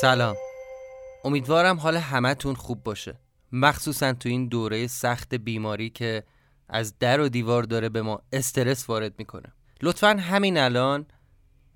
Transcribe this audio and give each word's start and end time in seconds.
سلام. 0.00 0.36
امیدوارم 1.24 1.80
حال 1.80 1.96
همتون 1.96 2.54
خوب 2.54 2.82
باشه. 2.82 3.18
مخصوصا 3.52 4.12
تو 4.12 4.28
این 4.28 4.48
دوره 4.48 4.86
سخت 4.86 5.34
بیماری 5.34 5.90
که 5.90 6.22
از 6.68 6.98
در 6.98 7.20
و 7.20 7.28
دیوار 7.28 7.62
داره 7.62 7.88
به 7.88 8.02
ما 8.02 8.22
استرس 8.32 8.88
وارد 8.88 9.14
می‌کنه. 9.18 9.52
لطفا 9.82 10.08
همین 10.08 10.58
الان 10.58 11.06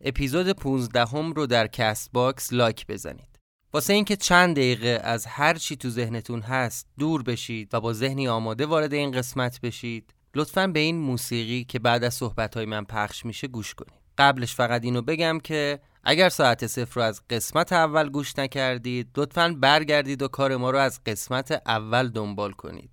اپیزود 0.00 0.52
15 0.52 1.04
هم 1.06 1.32
رو 1.32 1.46
در 1.46 1.66
Castbox 1.66 2.52
لایک 2.52 2.86
بزنید. 2.86 3.38
واسه 3.72 3.92
اینکه 3.92 4.16
چند 4.16 4.56
دقیقه 4.56 5.00
از 5.04 5.26
هر 5.26 5.54
چی 5.54 5.76
تو 5.76 5.90
ذهنتون 5.90 6.40
هست 6.40 6.86
دور 6.98 7.22
بشید 7.22 7.74
و 7.74 7.80
با 7.80 7.92
ذهنی 7.92 8.28
آماده 8.28 8.66
وارد 8.66 8.94
این 8.94 9.10
قسمت 9.10 9.60
بشید 9.60 10.14
لطفا 10.34 10.66
به 10.66 10.80
این 10.80 10.96
موسیقی 10.96 11.64
که 11.64 11.78
بعد 11.78 12.04
از 12.04 12.14
صحبت 12.14 12.56
من 12.56 12.84
پخش 12.84 13.24
میشه 13.24 13.48
گوش 13.48 13.74
کنید. 13.74 14.00
قبلش 14.18 14.54
فقط 14.54 14.84
اینو 14.84 15.02
بگم 15.02 15.40
که 15.44 15.80
اگر 16.08 16.28
ساعت 16.28 16.66
صفر 16.66 17.00
رو 17.00 17.02
از 17.02 17.22
قسمت 17.30 17.72
اول 17.72 18.08
گوش 18.08 18.38
نکردید 18.38 19.08
لطفا 19.16 19.56
برگردید 19.60 20.22
و 20.22 20.28
کار 20.28 20.56
ما 20.56 20.70
رو 20.70 20.78
از 20.78 21.00
قسمت 21.06 21.62
اول 21.66 22.08
دنبال 22.08 22.52
کنید. 22.52 22.90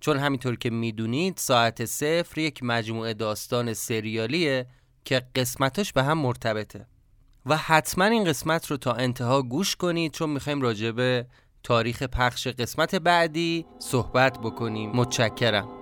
چون 0.00 0.16
همینطور 0.16 0.56
که 0.56 0.70
می‌دونید 0.70 1.36
ساعت 1.36 1.84
صفر 1.84 2.40
یک 2.40 2.62
مجموعه 2.62 3.14
داستان 3.14 3.74
سریالیه 3.74 4.66
که 5.04 5.22
قسمتاش 5.36 5.92
به 5.92 6.02
هم 6.02 6.18
مرتبطه. 6.18 6.86
و 7.46 7.56
حتما 7.56 8.04
این 8.04 8.24
قسمت 8.24 8.66
رو 8.66 8.76
تا 8.76 8.92
انتها 8.92 9.42
گوش 9.42 9.76
کنید 9.76 10.12
چون 10.12 10.30
می‌خوایم 10.30 10.62
راجع 10.62 10.90
به 10.90 11.26
تاریخ 11.62 12.02
پخش 12.02 12.46
قسمت 12.46 12.94
بعدی 12.94 13.66
صحبت 13.78 14.38
بکنیم. 14.38 14.90
متشکرم. 14.90 15.77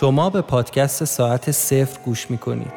شما 0.00 0.30
به 0.30 0.40
پادکست 0.40 1.04
ساعت 1.04 1.50
صفر 1.50 2.00
گوش 2.04 2.30
می‌کنید. 2.30 2.72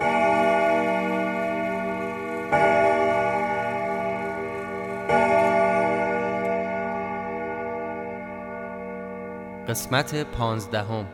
قسمت 9.70 10.16
پانزدهم. 10.16 11.08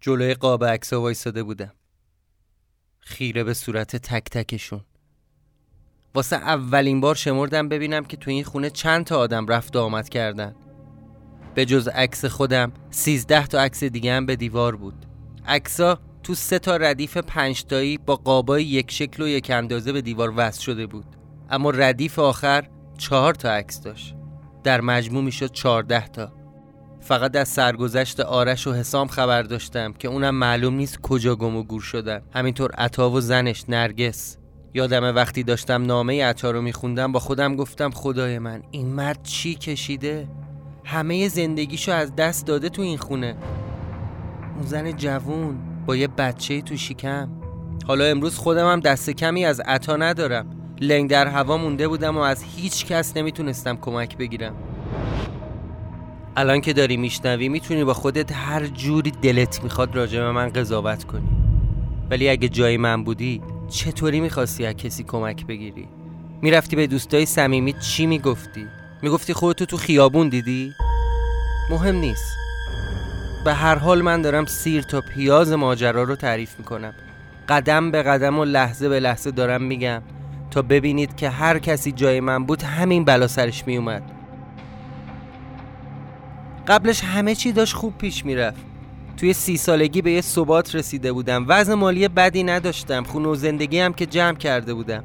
جلوی 0.00 0.34
قاب 0.34 0.64
عکسا 0.64 1.00
وایساده 1.00 1.42
بودم. 1.42 1.72
خیره 3.00 3.44
به 3.44 3.54
صورت 3.54 3.96
تک 3.96 4.24
تکشون. 4.24 4.80
واسه 6.14 6.36
اولین 6.36 7.00
بار 7.00 7.14
شمردم 7.14 7.68
ببینم 7.68 8.04
که 8.04 8.16
تو 8.16 8.30
این 8.30 8.44
خونه 8.44 8.70
چند 8.70 9.04
تا 9.04 9.18
آدم 9.18 9.46
رفت 9.46 9.76
و 9.76 9.80
آمد 9.80 10.08
کردن. 10.08 10.54
به 11.54 11.64
جز 11.64 11.88
عکس 11.88 12.24
خودم 12.24 12.72
سیزده 12.90 13.46
تا 13.46 13.60
عکس 13.60 13.84
دیگه 13.84 14.14
هم 14.14 14.26
به 14.26 14.36
دیوار 14.36 14.76
بود. 14.76 15.06
عکسا 15.46 15.98
تو 16.22 16.34
سه 16.34 16.58
تا 16.58 16.76
ردیف 16.76 17.16
پنجتایی 17.16 17.98
با 17.98 18.16
قابای 18.16 18.64
یک 18.64 18.90
شکل 18.90 19.22
و 19.22 19.28
یک 19.28 19.50
اندازه 19.50 19.92
به 19.92 20.00
دیوار 20.00 20.32
وصل 20.36 20.60
شده 20.62 20.86
بود. 20.86 21.06
اما 21.50 21.70
ردیف 21.70 22.18
آخر 22.18 22.68
چهار 22.98 23.34
تا 23.34 23.50
عکس 23.50 23.80
داشت. 23.80 24.14
در 24.64 24.80
مجموع 24.80 25.24
می‌شد 25.24 25.52
چهارده 25.52 26.08
تا. 26.08 26.32
فقط 27.00 27.36
از 27.36 27.48
سرگذشت 27.48 28.20
آرش 28.20 28.66
و 28.66 28.72
حسام 28.72 29.08
خبر 29.08 29.42
داشتم 29.42 29.92
که 29.92 30.08
اونم 30.08 30.34
معلوم 30.34 30.74
نیست 30.74 31.00
کجا 31.00 31.36
گم 31.36 31.56
و 31.56 31.62
گور 31.62 31.80
شدن. 31.80 32.22
همینطور 32.34 32.70
عطا 32.72 33.10
و 33.10 33.20
زنش 33.20 33.64
نرگس. 33.68 34.36
یادمه 34.74 35.12
وقتی 35.12 35.42
داشتم 35.42 35.86
نامه 35.86 36.24
عطا 36.24 36.50
رو 36.50 36.62
میخوندم 36.62 37.12
با 37.12 37.20
خودم 37.20 37.56
گفتم 37.56 37.90
خدای 37.90 38.38
من 38.38 38.62
این 38.70 38.86
مرد 38.86 39.22
چی 39.22 39.54
کشیده؟ 39.54 40.28
همه 40.84 41.28
زندگیشو 41.28 41.92
از 41.92 42.16
دست 42.16 42.46
داده 42.46 42.68
تو 42.68 42.82
این 42.82 42.98
خونه. 42.98 43.36
اون 44.56 44.66
زن 44.66 44.92
جوون 44.92 45.58
با 45.86 45.96
یه 45.96 46.08
بچه 46.08 46.60
تو 46.60 46.76
شکم. 46.76 47.28
حالا 47.86 48.04
امروز 48.04 48.38
خودم 48.38 48.72
هم 48.72 48.80
دست 48.80 49.10
کمی 49.10 49.44
از 49.44 49.60
عطا 49.60 49.96
ندارم. 49.96 50.46
لنگ 50.80 51.10
در 51.10 51.26
هوا 51.26 51.56
مونده 51.56 51.88
بودم 51.88 52.16
و 52.16 52.20
از 52.20 52.44
هیچ 52.56 52.86
کس 52.86 53.16
نمی‌تونستم 53.16 53.76
کمک 53.76 54.16
بگیرم. 54.16 54.54
الان 56.36 56.60
که 56.60 56.72
داری 56.72 56.96
میشنوی 56.96 57.48
می‌تونی 57.48 57.84
با 57.84 57.94
خودت 57.94 58.32
هر 58.32 58.66
جوری 58.66 59.10
دلت 59.10 59.62
می‌خواد 59.62 59.96
راجع 59.96 60.20
به 60.20 60.32
من 60.32 60.48
قضاوت 60.48 61.04
کنی. 61.04 61.28
ولی 62.10 62.28
اگه 62.28 62.48
جای 62.48 62.76
من 62.76 63.04
بودی 63.04 63.42
چطوری 63.68 64.20
می‌خواستی 64.20 64.66
از 64.66 64.74
کسی 64.74 65.04
کمک 65.04 65.46
بگیری؟ 65.46 65.88
می‌رفتی 66.42 66.76
به 66.76 66.86
دوستای 66.86 67.26
صمیمی 67.26 67.72
چی 67.72 68.06
می‌گفتی؟ 68.06 68.66
می‌گفتی 69.04 69.32
خودتو 69.32 69.66
تو 69.66 69.76
خیابون 69.76 70.28
دیدی؟ 70.28 70.74
مهم 71.70 71.96
نیست. 71.96 72.36
به 73.44 73.54
هر 73.54 73.74
حال 73.74 74.02
من 74.02 74.22
دارم 74.22 74.46
سیر 74.46 74.82
تا 74.82 75.00
پیاز 75.00 75.52
ماجرا 75.52 76.02
رو 76.02 76.16
تعریف 76.16 76.58
می‌کنم. 76.58 76.94
قدم 77.48 77.90
به 77.90 78.02
قدم 78.02 78.38
و 78.38 78.44
لحظه 78.44 78.88
به 78.88 79.00
لحظه 79.00 79.30
دارم 79.30 79.62
میگم 79.62 80.02
تا 80.50 80.62
ببینید 80.62 81.16
که 81.16 81.28
هر 81.28 81.58
کسی 81.58 81.92
جای 81.92 82.20
من 82.20 82.44
بود 82.44 82.62
همین 82.62 83.04
بلا 83.04 83.28
سرش 83.28 83.66
میومد 83.66 84.02
قبلش 86.68 87.04
همه 87.04 87.34
چی 87.34 87.52
داشت 87.52 87.74
خوب 87.74 87.98
پیش 87.98 88.24
می‌رفت. 88.24 88.60
توی 89.16 89.32
سی 89.32 89.56
سالگی 89.56 90.02
به 90.02 90.12
یه 90.12 90.20
ثبات 90.20 90.74
رسیده 90.74 91.12
بودم. 91.12 91.44
وضع 91.48 91.74
مالی 91.74 92.08
بدی 92.08 92.42
نداشتم. 92.42 93.02
خونه 93.02 93.28
و 93.28 93.34
زندگی 93.34 93.78
هم 93.78 93.92
که 93.92 94.06
جمع 94.06 94.36
کرده 94.36 94.74
بودم. 94.74 95.04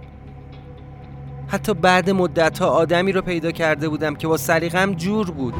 حتی 1.52 1.74
بعد 1.74 2.10
مدت 2.10 2.60
ها 2.60 2.68
آدمی 2.68 3.12
رو 3.12 3.22
پیدا 3.22 3.52
کرده 3.52 3.90
بودم 3.90 4.16
که 4.16 4.28
با 4.28 4.38
سلیقم 4.38 4.94
جور 4.94 5.32
بود. 5.32 5.54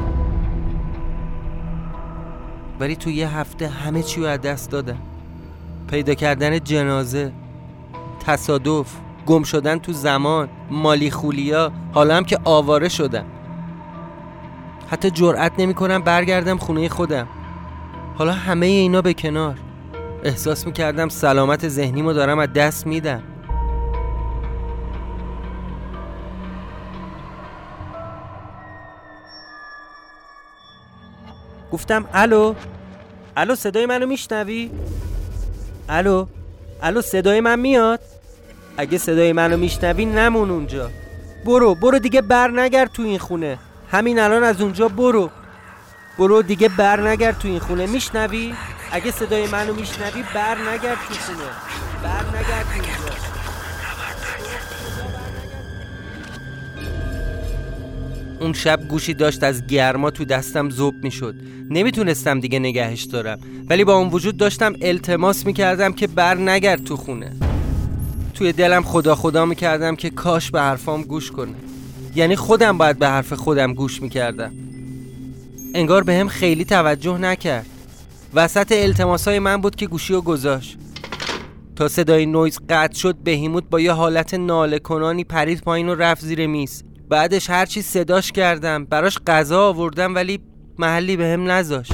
ولی 2.80 2.96
تو 2.96 3.10
یه 3.10 3.28
هفته 3.36 3.68
همه 3.68 4.02
چی 4.02 4.20
رو 4.20 4.26
از 4.26 4.40
دست 4.40 4.70
دادم 4.70 4.98
پیدا 5.90 6.14
کردن 6.14 6.58
جنازه 6.58 7.32
تصادف 8.26 8.86
گم 9.26 9.42
شدن 9.42 9.78
تو 9.78 9.92
زمان 9.92 10.48
مالی 10.70 11.10
خولیا 11.10 11.72
حالا 11.92 12.16
هم 12.16 12.24
که 12.24 12.38
آواره 12.44 12.88
شدم. 12.88 13.24
حتی 14.90 15.10
جرأت 15.10 15.52
نمی 15.58 15.74
کنم 15.74 16.02
برگردم 16.02 16.56
خونه 16.58 16.88
خودم. 16.88 17.26
حالا 18.14 18.32
همه 18.32 18.66
اینا 18.66 19.02
به 19.02 19.14
کنار. 19.14 19.58
احساس 20.24 20.66
می 20.66 20.72
کردم 20.72 21.08
سلامت 21.08 21.68
ذهنیمو 21.68 22.12
دارم 22.12 22.38
از 22.38 22.52
دست 22.52 22.86
میدم. 22.86 23.22
گفتم 31.72 32.04
الو؟ 32.14 32.54
الو 33.36 33.54
صدای 33.54 33.86
منو 33.86 34.06
میشنوی؟ 34.06 34.70
الو؟ 35.88 36.26
الو 36.82 37.02
صدای 37.02 37.40
من 37.40 37.58
میاد؟ 37.58 38.00
اگه 38.76 38.98
صدای 38.98 39.32
منو 39.32 39.56
میشنوی 39.56 40.04
نمون 40.04 40.50
اونجا. 40.50 40.90
برو 41.44 41.74
برو 41.74 41.98
دیگه 41.98 42.22
بر 42.22 42.50
نگرد 42.50 42.92
تو 42.92 43.02
این 43.02 43.18
خونه. 43.18 43.58
همین 43.90 44.18
الان 44.18 44.44
از 44.44 44.60
اونجا 44.60 44.88
برو. 44.88 45.30
برو 46.18 46.42
دیگه 46.42 46.68
بر 46.68 47.08
نگرد 47.08 47.38
تو 47.38 47.48
این 47.48 47.58
خونه. 47.58 47.86
میشنوی؟ 47.86 48.54
اگه 48.92 49.10
صدای 49.10 49.46
منو 49.46 49.74
میشنوی 49.74 50.24
بر 50.34 50.58
نگرد 50.58 50.98
تو 51.08 51.14
خونه. 51.14 51.48
بر 52.02 52.38
نگرد 52.38 52.66
تو 52.76 52.99
اون 58.40 58.52
شب 58.52 58.88
گوشی 58.88 59.14
داشت 59.14 59.42
از 59.42 59.66
گرما 59.66 60.10
تو 60.10 60.24
دستم 60.24 60.70
زوب 60.70 60.94
می‌شد. 61.02 61.34
نمی‌تونستم 61.70 62.40
دیگه 62.40 62.58
نگهش 62.58 63.02
دارم. 63.02 63.38
ولی 63.68 63.84
با 63.84 63.96
اون 63.96 64.08
وجود 64.08 64.36
داشتم 64.36 64.72
التماس 64.82 65.46
می‌کردم 65.46 65.92
که 65.92 66.06
بر 66.06 66.34
نگرد 66.34 66.84
تو 66.84 66.96
خونه. 66.96 67.32
توی 68.34 68.52
دلم 68.52 68.82
خدا 68.82 69.14
خدا 69.14 69.44
می‌کردم 69.44 69.96
که 69.96 70.10
کاش 70.10 70.50
به 70.50 70.60
حرفام 70.60 71.02
گوش 71.02 71.30
کنه. 71.30 71.54
یعنی 72.14 72.36
خودم 72.36 72.78
باید 72.78 72.98
به 72.98 73.08
حرف 73.08 73.32
خودم 73.32 73.74
گوش 73.74 74.02
می‌کردم. 74.02 74.52
انگار 75.74 76.04
به 76.04 76.14
هم 76.14 76.28
خیلی 76.28 76.64
توجه 76.64 77.18
نکرد. 77.18 77.66
وسط 78.34 78.72
التماسای 78.72 79.38
من 79.38 79.56
بود 79.56 79.76
که 79.76 79.86
گوشی 79.86 80.14
و 80.14 80.20
گذاشت. 80.20 80.76
تا 81.76 81.88
صدای 81.88 82.26
نویز 82.26 82.58
قطع 82.68 82.98
شد 82.98 83.16
بهیموت 83.24 83.64
با 83.70 83.80
یه 83.80 83.92
حالت 83.92 84.34
ناله 84.34 84.78
کنانی 84.78 85.24
پرید 85.24 85.60
پایین 85.60 85.88
و 85.88 85.94
رفت 85.94 86.24
زیر 86.24 86.46
میز. 86.46 86.84
بعدش 87.10 87.50
هرچی 87.50 87.82
صداش 87.82 88.32
کردم 88.32 88.84
براش 88.84 89.18
غذا 89.26 89.68
آوردم 89.68 90.14
ولی 90.14 90.40
محلی 90.78 91.16
به 91.16 91.26
هم 91.26 91.50
نذاشت. 91.50 91.92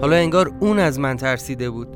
حالا 0.00 0.16
انگار 0.16 0.52
اون 0.60 0.78
از 0.78 0.98
من 0.98 1.16
ترسیده 1.16 1.70
بود. 1.70 1.88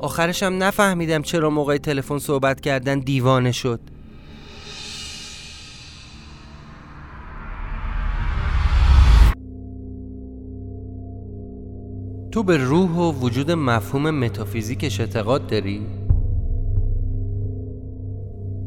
آخرشم 0.00 0.56
نفهمیدم 0.58 1.22
چرا 1.22 1.50
موقع 1.50 1.76
تلفن 1.76 2.18
صحبت 2.18 2.60
کردن 2.60 2.98
دیوانه 2.98 3.52
شد. 3.52 3.80
تو 12.32 12.42
به 12.42 12.56
روح 12.56 12.90
و 12.90 13.12
وجود 13.12 13.50
مفهوم 13.50 14.10
متافیزیکش 14.10 15.00
اعتقاد 15.00 15.46
داری؟ 15.46 16.03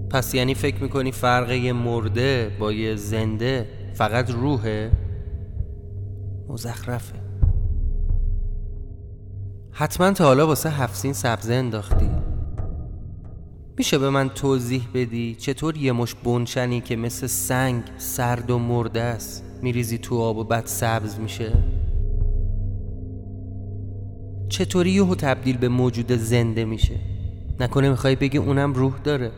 پس 0.09 0.33
یعنی 0.33 0.53
فکر 0.53 0.83
می‌کنی 0.83 1.11
فرق 1.11 1.51
یه 1.51 1.73
مرده 1.73 2.51
با 2.59 2.71
یه 2.71 2.95
زنده 2.95 3.67
فقط 3.93 4.31
روحه؟ 4.31 4.91
مزخرفه. 6.49 7.15
حتما 9.71 10.11
تا 10.11 10.23
حالا 10.23 10.47
واسه 10.47 10.69
هفسین 10.69 11.13
سبزه 11.13 11.53
انداختی. 11.53 12.09
میشه 13.77 13.97
به 13.97 14.09
من 14.09 14.29
توضیح 14.29 14.87
بدی 14.93 15.35
چطور 15.35 15.77
یه 15.77 15.91
مش 15.91 16.15
بنشنی 16.23 16.81
که 16.81 16.95
مثل 16.95 17.27
سنگ 17.27 17.83
سرد 17.97 18.51
و 18.51 18.59
مرده 18.59 19.01
است؟ 19.01 19.43
میریزی 19.61 19.97
تو 19.97 20.19
آب 20.19 20.37
و 20.37 20.43
بعد 20.43 20.65
سبز 20.65 21.19
میشه؟ 21.19 21.53
چطوری 24.49 24.91
یهو 24.91 25.15
تبدیل 25.15 25.57
به 25.57 25.69
موجود 25.69 26.11
زنده 26.11 26.65
میشه؟ 26.65 26.95
نکنه 27.59 27.89
می‌خوای 27.89 28.15
بگی 28.15 28.37
اونم 28.37 28.73
روح 28.73 28.93
داره. 29.03 29.31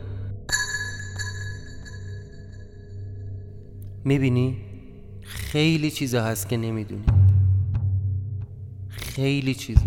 می‌بینی؟ 4.04 4.56
خیلی 5.22 5.90
چیزا 5.90 6.24
هست 6.24 6.48
که 6.48 6.56
نمی‌دونی. 6.56 7.04
خیلی 8.88 9.54
چیزا. 9.54 9.86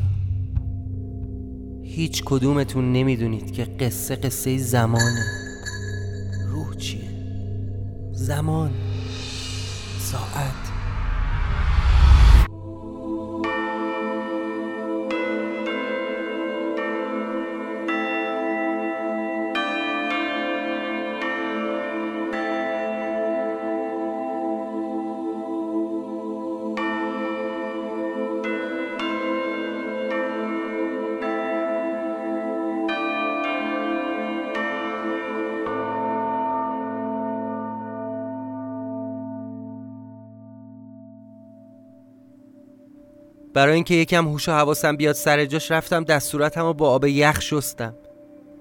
هیچ 1.83 2.23
کدومتون 2.25 2.93
نمی‌دونید 2.93 3.51
که 3.51 3.63
قصه 3.63 4.15
قصه 4.15 4.57
زمانه. 4.57 5.25
روح 6.47 6.75
چیه؟ 6.75 7.09
زمان. 8.11 8.71
ساعت. 9.99 10.72
برای 43.53 43.73
اینکه 43.73 43.93
یکم 43.93 44.27
هوش 44.27 44.49
و 44.49 44.51
حواسم 44.51 44.95
بیاد 44.95 45.15
سر 45.15 45.45
جاش 45.45 45.71
رفتم 45.71 46.03
دستورتم 46.03 46.65
و 46.65 46.73
با 46.73 46.89
آب 46.89 47.05
یخ 47.05 47.41
شستم. 47.41 47.93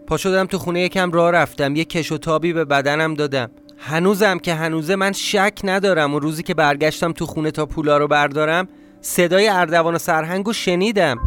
پا 0.07 0.17
شدم 0.17 0.47
تو 0.47 0.59
خونه 0.59 0.81
یکم 0.81 1.13
راه 1.13 1.31
رفتم. 1.31 1.77
یه 1.77 1.85
کش 1.85 2.13
و 2.13 2.19
تابی 2.19 2.53
به 2.53 2.65
بدنم 2.65 3.15
دادم. 3.15 3.51
هنوزم 3.79 4.39
که 4.39 4.55
هنوزه 4.55 4.97
من 4.97 5.13
شک 5.13 5.59
ندارم 5.65 6.15
و 6.15 6.19
روزی 6.19 6.43
که 6.43 6.55
برگشتم 6.55 7.13
تو 7.13 7.27
خونه 7.27 7.51
تا 7.51 7.67
پولا 7.67 7.99
رو 7.99 8.09
بردارم 8.09 8.69
صدای 9.01 9.49
اردوان 9.49 9.95
و 9.95 9.99
سرهنگ 9.99 10.53
شنیدم. 10.53 11.19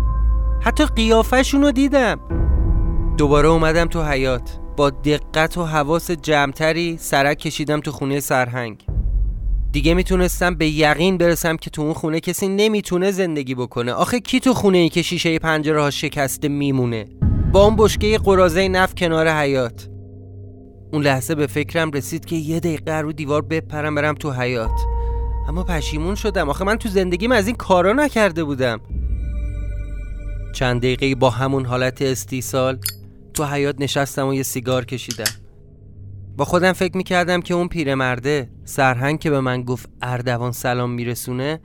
حتی 0.61 0.85
قیافشون 0.85 1.61
رو 1.61 1.71
دیدم. 1.71 2.19
دوباره 3.17 3.47
اومدم 3.47 3.85
تو 3.85 4.03
حیات 4.03 4.59
با 4.77 4.89
دقت 4.89 5.57
و 5.57 5.63
حواس 5.63 6.11
جمعتری 6.11 6.97
سرک 6.99 7.37
کشیدم 7.37 7.79
تو 7.79 7.91
خونه 7.91 8.19
سرهنگ. 8.19 8.94
دیگه 9.75 9.93
می‌تونستم 9.93 10.55
به 10.55 10.67
یقین 10.67 11.17
برسم 11.17 11.57
که 11.57 11.69
تو 11.69 11.81
اون 11.81 11.93
خونه 11.93 12.19
کسی 12.19 12.47
نمی‌تونه 12.47 13.11
زندگی 13.11 13.55
بکنه. 13.55 13.91
آخه 13.91 14.19
کی 14.19 14.39
تو 14.39 14.53
خونه 14.53 14.77
ای 14.77 14.89
که 14.89 15.01
شیشه 15.01 15.39
پنجره 15.39 15.81
ها 15.81 15.89
شکسته 15.89 16.47
میمونه؟ 16.47 17.05
با 17.51 17.63
اون 17.65 17.75
بشکه 17.75 18.17
قرازه 18.17 18.67
نف 18.67 18.95
کنار 18.95 19.29
حیات 19.29 19.89
اون 20.93 21.03
لحظه 21.03 21.35
به 21.35 21.47
فکرم 21.47 21.91
رسید 21.91 22.25
که 22.25 22.35
یه 22.35 22.59
دقیقه 22.59 22.93
رو 22.93 23.13
دیوار 23.13 23.41
بپرم 23.41 23.95
برم 23.95 24.15
تو 24.15 24.31
حیات 24.31 24.79
اما 25.49 25.63
پشیمون 25.63 26.15
شدم. 26.15 26.49
آخه 26.49 26.65
من 26.65 26.75
تو 26.75 26.89
زندگیم 26.89 27.31
از 27.31 27.47
این 27.47 27.55
کارا 27.55 27.93
نکرده 27.93 28.43
بودم. 28.43 28.79
چند 30.53 30.81
دقیقه 30.81 31.15
با 31.15 31.29
همون 31.29 31.65
حالت 31.65 32.01
استیصال 32.01 32.79
تو 33.33 33.45
حیات 33.45 33.75
نشستم 33.79 34.27
و 34.27 34.33
یه 34.33 34.43
سیگار 34.43 34.85
کشیدم. 34.85 35.44
با 36.37 36.45
خودم 36.45 36.73
فکر 36.73 36.97
می‌کردم 36.97 37.41
که 37.41 37.53
اون 37.53 37.67
پیرمرده 37.67 38.49
سرهنگ 38.65 39.19
که 39.19 39.29
به 39.29 39.39
من 39.39 39.63
گفت 39.63 39.89
اردوان 40.01 40.51
سلام 40.51 40.91
میرسونه 40.91 41.61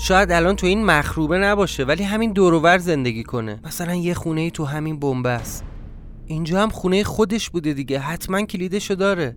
شاید 0.00 0.32
الان 0.32 0.56
تو 0.56 0.66
این 0.66 0.84
مخروبه 0.84 1.38
نباشه 1.38 1.84
ولی 1.84 2.02
همین 2.04 2.32
دوروور 2.32 2.78
زندگی 2.78 3.22
کنه 3.22 3.60
مثلا 3.64 3.94
یه 3.94 4.14
خونه 4.14 4.40
ای 4.40 4.50
تو 4.50 4.64
همین 4.64 5.00
بنبست 5.00 5.64
اینجا 6.26 6.62
هم 6.62 6.68
خونه 6.68 7.04
خودش 7.04 7.50
بوده 7.50 7.72
دیگه 7.72 7.98
حتما 7.98 8.42
کلیدشو 8.42 8.94
داره 8.94 9.36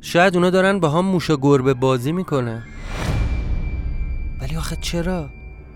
شاید 0.00 0.36
اونا 0.36 0.50
دارن 0.50 0.80
با 0.80 0.88
هم 0.88 1.04
موشا 1.04 1.36
گربه 1.36 1.74
بازی 1.74 2.12
می‌کنه 2.12 2.62
ولی 4.40 4.56
آخه 4.56 4.76
چرا؟ 4.80 5.30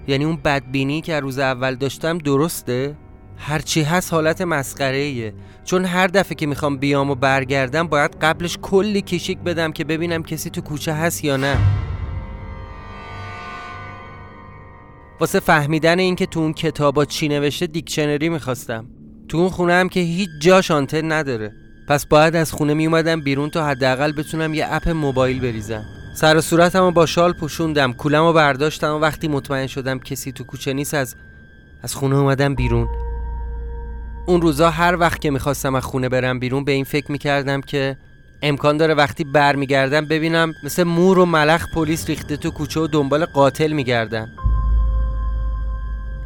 یعنی 0.09 0.25
اون 0.25 0.37
بدبینی 0.45 1.01
که 1.01 1.21
روز 1.21 1.39
اول 1.39 1.75
داشتم 1.75 2.19
درسته؟ 2.19 2.97
هرچی 3.37 3.83
هست 3.83 4.13
حالت 4.13 4.41
مسخره 4.41 4.97
ایه 4.97 5.35
چون 5.65 5.85
هر 5.85 6.07
دفعه 6.07 6.35
که 6.35 6.47
می‌خوام 6.47 6.77
بیام 6.77 7.11
و 7.11 7.15
برگردم 7.15 7.89
باید 7.89 8.17
قبلش 8.23 8.59
کلی 8.63 9.03
کشیک 9.03 9.39
بدم 9.39 9.73
که 9.73 9.85
ببینم 9.85 10.23
کسی 10.23 10.51
تو 10.51 10.61
کوچه 10.61 10.93
هست 10.93 11.25
یا 11.25 11.37
نه. 11.37 11.57
واسه 15.21 15.41
فهمیدن 15.41 15.99
اینکه 15.99 16.27
تو 16.27 16.41
اون 16.41 16.53
کتابا 16.53 17.05
چی 17.05 17.29
نوشته 17.29 17.67
دیکشنری 17.67 18.29
می‌خواستم. 18.29 18.87
تو 19.29 19.39
اون 19.39 19.49
خونه 19.49 19.73
هم 19.73 19.89
که 19.89 20.01
هیچ 20.01 20.29
جاش 20.41 20.71
آنتن 20.71 21.13
نداره. 21.13 21.53
پس 21.89 22.07
باید 22.07 22.37
از 22.37 22.53
خونه 22.53 22.75
میومدم 22.75 23.21
بیرون 23.21 23.51
تا 23.51 23.67
حداقل 23.67 24.13
بتونم 24.13 24.55
یه 24.55 24.67
اپ 24.71 24.89
موبایل 24.89 25.41
بریزم. 25.41 25.85
سر 26.17 26.37
و 26.37 26.41
صورتمو 26.41 26.91
با 26.91 27.07
شال 27.07 27.33
پوشوندم 27.33 27.93
کولمو 27.93 28.33
برداشتم 28.33 28.95
و 28.95 28.99
وقتی 28.99 29.29
مطمئن 29.29 29.67
شدم 29.67 29.99
کسی 29.99 30.33
تو 30.33 30.45
کوچه 30.45 30.73
نیست 30.73 30.95
از 30.95 31.17
از 31.83 31.95
خونه 31.95 32.17
اومدم 32.17 32.55
بیرون. 32.55 32.89
اون 34.27 34.43
روزا 34.43 34.71
هر 34.71 34.97
وقت 34.97 35.21
که 35.21 35.31
می‌خواستم 35.31 35.75
از 35.75 35.85
خونه 35.85 36.09
برم 36.09 36.39
بیرون 36.39 36.65
به 36.65 36.73
این 36.73 36.85
فکر 36.85 37.13
می‌کردم 37.13 37.61
که 37.61 37.97
امکان 38.43 38.77
داره 38.77 38.95
وقتی 38.95 39.25
برمیگردم 39.25 40.05
ببینم 40.05 40.53
مثل 40.65 40.83
مور 40.83 41.19
و 41.19 41.27
ملخ 41.27 41.67
پلیس 41.75 42.07
ریخته 42.07 42.37
تو 42.37 42.51
کوچه 42.51 42.81
و 42.81 42.87
دنبال 42.87 43.25
قاتل 43.25 43.73
میگردن. 43.73 44.29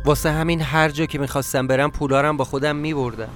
واسه 0.04 0.30
همین 0.30 0.60
هر 0.60 0.88
جا 0.88 1.06
که 1.06 1.18
می‌خواستم 1.18 1.66
برم 1.66 1.90
پولارم 1.90 2.36
با 2.36 2.44
خودم 2.44 2.76
میبردم. 2.76 3.28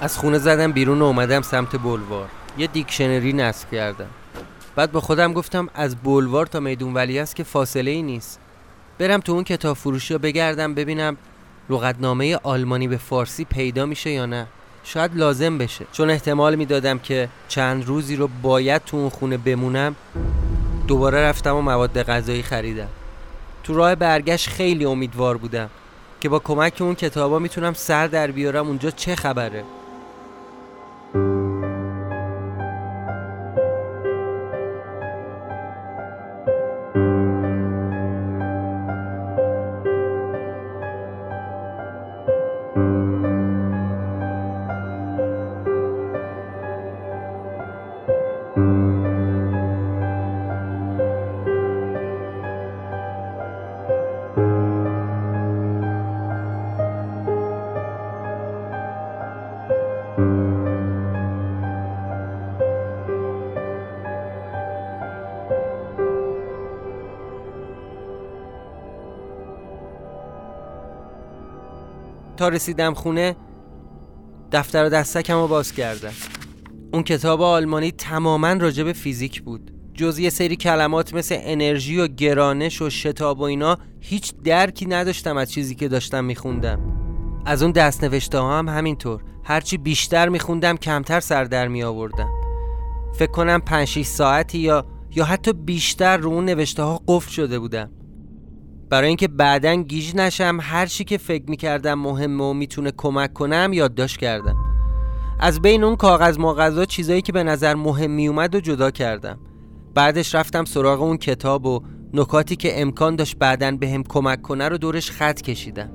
از 0.00 0.18
خونه 0.18 0.38
زدم 0.38 0.72
بیرون 0.72 1.02
و 1.02 1.04
اومدم 1.04 1.42
سمت 1.42 1.76
بلوار. 1.82 2.28
یه 2.58 2.66
دیکشنری 2.66 3.32
نصب 3.32 3.70
کردم. 3.70 4.10
بعد 4.76 4.92
با 4.92 5.00
خودم 5.00 5.32
گفتم 5.32 5.68
از 5.74 5.96
بلوار 5.96 6.46
تا 6.46 6.60
میدون 6.60 6.94
ولی 6.94 7.18
است 7.18 7.36
که 7.36 7.44
فاصله 7.44 7.90
ای 7.90 8.02
نیست. 8.02 8.40
برم 8.98 9.20
تو 9.20 9.32
اون 9.32 9.44
کتاب 9.44 9.76
فروشی 9.76 10.14
رو 10.14 10.20
بگردم 10.20 10.74
ببینم 10.74 11.16
لغتنامه 11.70 12.36
آلمانی 12.42 12.88
به 12.88 12.96
فارسی 12.96 13.44
پیدا 13.44 13.86
میشه 13.86 14.10
یا 14.10 14.26
نه؟ 14.26 14.46
شاید 14.84 15.16
لازم 15.16 15.58
بشه. 15.58 15.84
چون 15.92 16.10
احتمال 16.10 16.54
می‌دادم 16.54 16.98
که 16.98 17.28
چند 17.48 17.86
روزی 17.86 18.16
رو 18.16 18.28
باید 18.42 18.84
تو 18.84 18.96
اون 18.96 19.08
خونه 19.08 19.36
بمونم 19.36 19.96
دوباره 20.88 21.18
رفتم 21.18 21.56
و 21.56 21.60
مواد 21.60 22.02
غذایی 22.02 22.42
خریدم. 22.42 22.88
تو 23.64 23.74
راه 23.74 23.94
برگشت 23.94 24.48
خیلی 24.48 24.84
امیدوار 24.84 25.36
بودم 25.36 25.70
که 26.20 26.28
با 26.28 26.38
کمک 26.38 26.76
اون 26.80 26.94
کتابا 26.94 27.38
می‌تونم 27.38 27.72
سر 27.72 28.06
در 28.06 28.30
بیارم 28.30 28.66
اونجا 28.66 28.90
چه 28.90 29.16
خبره. 29.16 29.64
تا 72.40 72.48
رسیدم 72.48 72.94
خونه 72.94 73.36
دفتر 74.52 74.84
و 74.84 74.88
دستکم 74.88 75.34
رو 75.34 75.48
باز 75.48 75.72
کردم. 75.72 76.12
اون 76.92 77.02
کتاب 77.02 77.42
آلمانی 77.42 77.92
تماما 77.92 78.52
راجب 78.52 78.92
فیزیک 78.92 79.42
بود. 79.42 79.70
جز 79.94 80.18
یه 80.18 80.30
سری 80.30 80.56
کلمات 80.56 81.14
مثل 81.14 81.36
انرژی 81.38 81.98
و 82.00 82.06
گرانش 82.06 82.82
و 82.82 82.90
شتاب 82.90 83.40
و 83.40 83.42
اینا 83.42 83.78
هیچ 84.00 84.32
درکی 84.44 84.86
نداشتم 84.86 85.36
از 85.36 85.52
چیزی 85.52 85.74
که 85.74 85.88
داشتم 85.88 86.24
میخوندم. 86.24 86.80
از 87.46 87.62
اون 87.62 87.72
دست 87.72 88.04
نوشته 88.04 88.38
ها 88.38 88.58
هم 88.58 88.68
همینطور. 88.68 89.22
هرچی 89.44 89.76
بیشتر 89.76 90.28
میخوندم 90.28 90.76
کمتر 90.76 91.20
سر 91.20 91.44
در 91.44 91.68
می 91.68 91.82
آوردم 91.82 92.28
فکر 93.14 93.30
کنم 93.30 93.60
5 93.60 94.02
ساعتی 94.02 94.58
یا 94.58 94.86
یا 95.14 95.24
حتی 95.24 95.52
بیشتر 95.52 96.16
رو 96.16 96.30
اون 96.30 96.44
نوشته 96.44 96.82
ها 96.82 97.00
قفل 97.08 97.30
شده 97.30 97.58
بودم. 97.58 97.90
برای 98.90 99.08
اینکه 99.08 99.28
بعدا 99.28 99.74
گیج 99.74 100.16
نشم 100.16 100.58
هر 100.60 100.86
چی 100.86 101.04
که 101.04 101.18
فکر 101.18 101.44
می‌کردم 101.48 101.94
مهمه 101.94 102.44
و 102.44 102.52
می‌تونه 102.52 102.92
کمک 102.96 103.32
کنم 103.32 103.70
یادداشت 103.72 104.16
کردم. 104.16 104.56
از 105.40 105.62
بین 105.62 105.84
اون 105.84 105.96
کاغذ 105.96 106.38
ماغذا 106.38 106.84
چیزایی 106.84 107.22
که 107.22 107.32
به 107.32 107.42
نظر 107.42 107.74
مهم 107.74 108.10
میومد 108.10 108.54
و 108.54 108.60
جدا 108.60 108.90
کردم. 108.90 109.38
بعدش 109.94 110.34
رفتم 110.34 110.64
سراغ 110.64 111.02
اون 111.02 111.16
کتاب 111.16 111.66
و 111.66 111.80
نکاتی 112.14 112.56
که 112.56 112.82
امکان 112.82 113.16
داشت 113.16 113.36
بعدا 113.38 113.70
به 113.70 113.88
هم 113.90 114.02
کمک 114.02 114.42
کنه 114.42 114.68
رو 114.68 114.78
دورش 114.78 115.10
خط 115.10 115.40
کشیدم. 115.40 115.90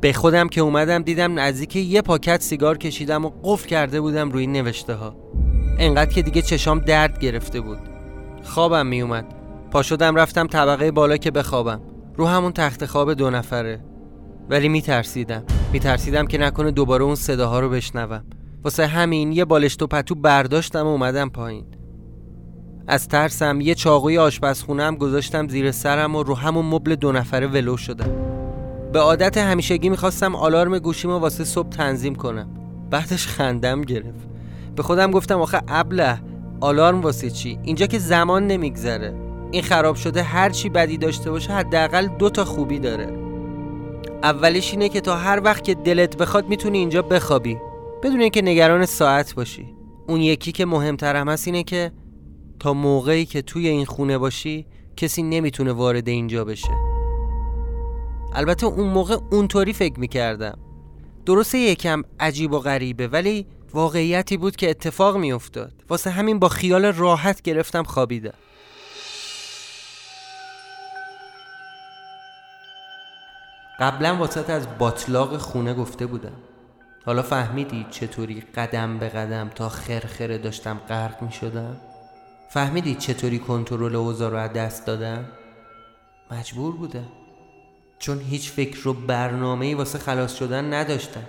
به 0.00 0.12
خودم 0.12 0.48
که 0.48 0.60
اومدم 0.60 1.02
دیدم 1.02 1.38
نزدیک 1.38 1.76
یه 1.76 2.02
پاکت 2.02 2.42
سیگار 2.42 2.78
کشیدم 2.78 3.24
و 3.24 3.30
قفل 3.44 3.68
کرده 3.68 4.00
بودم 4.00 4.30
روی 4.30 4.46
نوشته 4.46 4.94
ها 4.94 5.16
انقدر 5.78 6.12
که 6.12 6.22
دیگه 6.22 6.42
چشام 6.42 6.78
درد 6.78 7.18
گرفته 7.18 7.60
بود. 7.60 7.78
خوابم 8.44 8.86
میومد 8.86 9.34
پا 9.70 9.82
شدم 9.82 10.16
رفتم 10.16 10.46
طبقه 10.46 10.90
بالا 10.90 11.16
که 11.16 11.30
بخوابم. 11.30 11.80
رو 12.16 12.26
همون 12.26 12.52
تخت 12.52 12.86
خواب 12.86 13.14
دو 13.14 13.30
نفره. 13.30 13.80
ولی 14.50 14.68
میترسیدم. 14.68 15.42
میترسیدم 15.72 16.26
که 16.26 16.38
نکنه 16.38 16.70
دوباره 16.70 17.04
اون 17.04 17.14
صداها 17.14 17.60
رو 17.60 17.68
بشنوم. 17.68 18.24
واسه 18.64 18.86
همین 18.86 19.32
یه 19.32 19.44
بالشت 19.44 19.82
و 19.82 19.86
پتو 19.86 20.14
برداشتم 20.14 20.86
و 20.86 20.88
اومدم 20.88 21.28
پایین. 21.28 21.64
از 22.86 23.08
ترسم 23.08 23.60
یه 23.60 23.74
چاقوی 23.74 24.18
آشپزخونم 24.18 24.96
گذاشتم 24.96 25.48
زیر 25.48 25.70
سرم 25.70 26.16
و 26.16 26.22
رو 26.22 26.34
همون 26.34 26.66
مبل 26.66 26.94
دو 26.94 27.12
نفره 27.12 27.46
ولو 27.46 27.76
شدم. 27.76 28.10
به 28.92 29.00
عادت 29.00 29.38
همیشگی 29.38 29.88
می‌خواستم 29.88 30.34
آلارم 30.34 30.78
گوشیمو 30.78 31.18
واسه 31.18 31.44
صبح 31.44 31.68
تنظیم 31.68 32.14
کنم. 32.14 32.48
بعدش 32.90 33.26
خندم 33.26 33.82
گرفت. 33.82 34.28
به 34.76 34.82
خودم 34.82 35.10
گفتم 35.10 35.40
آخه 35.40 35.60
ابله 35.68 36.20
آلارم 36.60 37.00
واسه 37.00 37.30
چی؟ 37.30 37.58
اینجا 37.62 37.86
که 37.86 37.98
زمان 37.98 38.46
نمیگذره. 38.46 39.14
این 39.52 39.62
خراب 39.62 39.96
شده 39.96 40.22
هر 40.22 40.50
چی 40.50 40.68
بدی 40.68 40.96
داشته 40.96 41.30
باشه 41.30 41.52
حداقل 41.52 42.06
دو 42.06 42.30
تا 42.30 42.44
خوبی 42.44 42.78
داره. 42.78 43.18
اولش 44.22 44.70
اینه 44.70 44.88
که 44.88 45.00
تا 45.00 45.16
هر 45.16 45.40
وقت 45.44 45.64
که 45.64 45.74
دلت 45.74 46.16
بخواد 46.16 46.48
می‌تونی 46.48 46.78
اینجا 46.78 47.02
بخوابی. 47.02 47.58
بدون 48.02 48.20
اینکه 48.20 48.42
نگران 48.42 48.86
ساعت 48.86 49.34
باشی. 49.34 49.74
اون 50.08 50.20
یکی 50.20 50.52
که 50.52 50.66
مهمتر 50.66 51.16
هم 51.16 51.28
هست 51.28 51.46
اینه 51.46 51.62
که 51.62 51.92
تا 52.60 52.74
موقعی 52.74 53.24
که 53.24 53.42
توی 53.42 53.68
این 53.68 53.84
خونه 53.84 54.18
باشی 54.18 54.66
کسی 54.96 55.22
نمی‌تونه 55.22 55.72
وارد 55.72 56.08
اینجا 56.08 56.44
بشه. 56.44 56.72
البته 58.34 58.66
اون 58.66 58.88
موقع 58.88 59.16
اونطوری 59.30 59.72
فکر 59.72 60.00
می‌کردم. 60.00 60.58
درسته 61.26 61.58
یکم 61.58 62.02
عجیب 62.20 62.52
و 62.52 62.58
غریبه 62.58 63.08
ولی 63.08 63.46
واقعیتی 63.74 64.36
بود 64.36 64.56
که 64.56 64.70
اتفاق 64.70 65.16
میافتاد. 65.16 65.72
واسه 65.90 66.10
همین 66.10 66.38
با 66.38 66.48
خیال 66.48 66.84
راحت 66.84 67.42
گرفتم 67.42 67.82
خوابیدم. 67.82 68.34
قبلا 73.82 74.16
واسط 74.16 74.50
از 74.50 74.66
باطلاق 74.78 75.36
خونه 75.36 75.74
گفته 75.74 76.06
بودم. 76.06 76.36
حالا 77.06 77.22
فهمیدی 77.22 77.86
چطوری 77.90 78.40
قدم 78.40 78.98
به 78.98 79.08
قدم 79.08 79.48
تا 79.48 79.68
خرخره 79.68 80.38
داشتم 80.38 80.80
غرق 80.88 81.22
می 81.22 81.32
شدم؟ 81.32 81.76
فهمیدی 82.50 82.94
چطوری 82.94 83.38
کنترل 83.38 83.96
اوضاع 83.96 84.30
رو 84.30 84.36
از 84.36 84.52
دست 84.52 84.86
دادم؟ 84.86 85.24
مجبور 86.30 86.76
بودم. 86.76 87.08
چون 87.98 88.18
هیچ 88.18 88.50
فکر 88.50 88.88
و 88.88 88.92
برنامه 88.92 89.76
واسه 89.76 89.98
خلاص 89.98 90.34
شدن 90.34 90.74
نداشتم. 90.74 91.24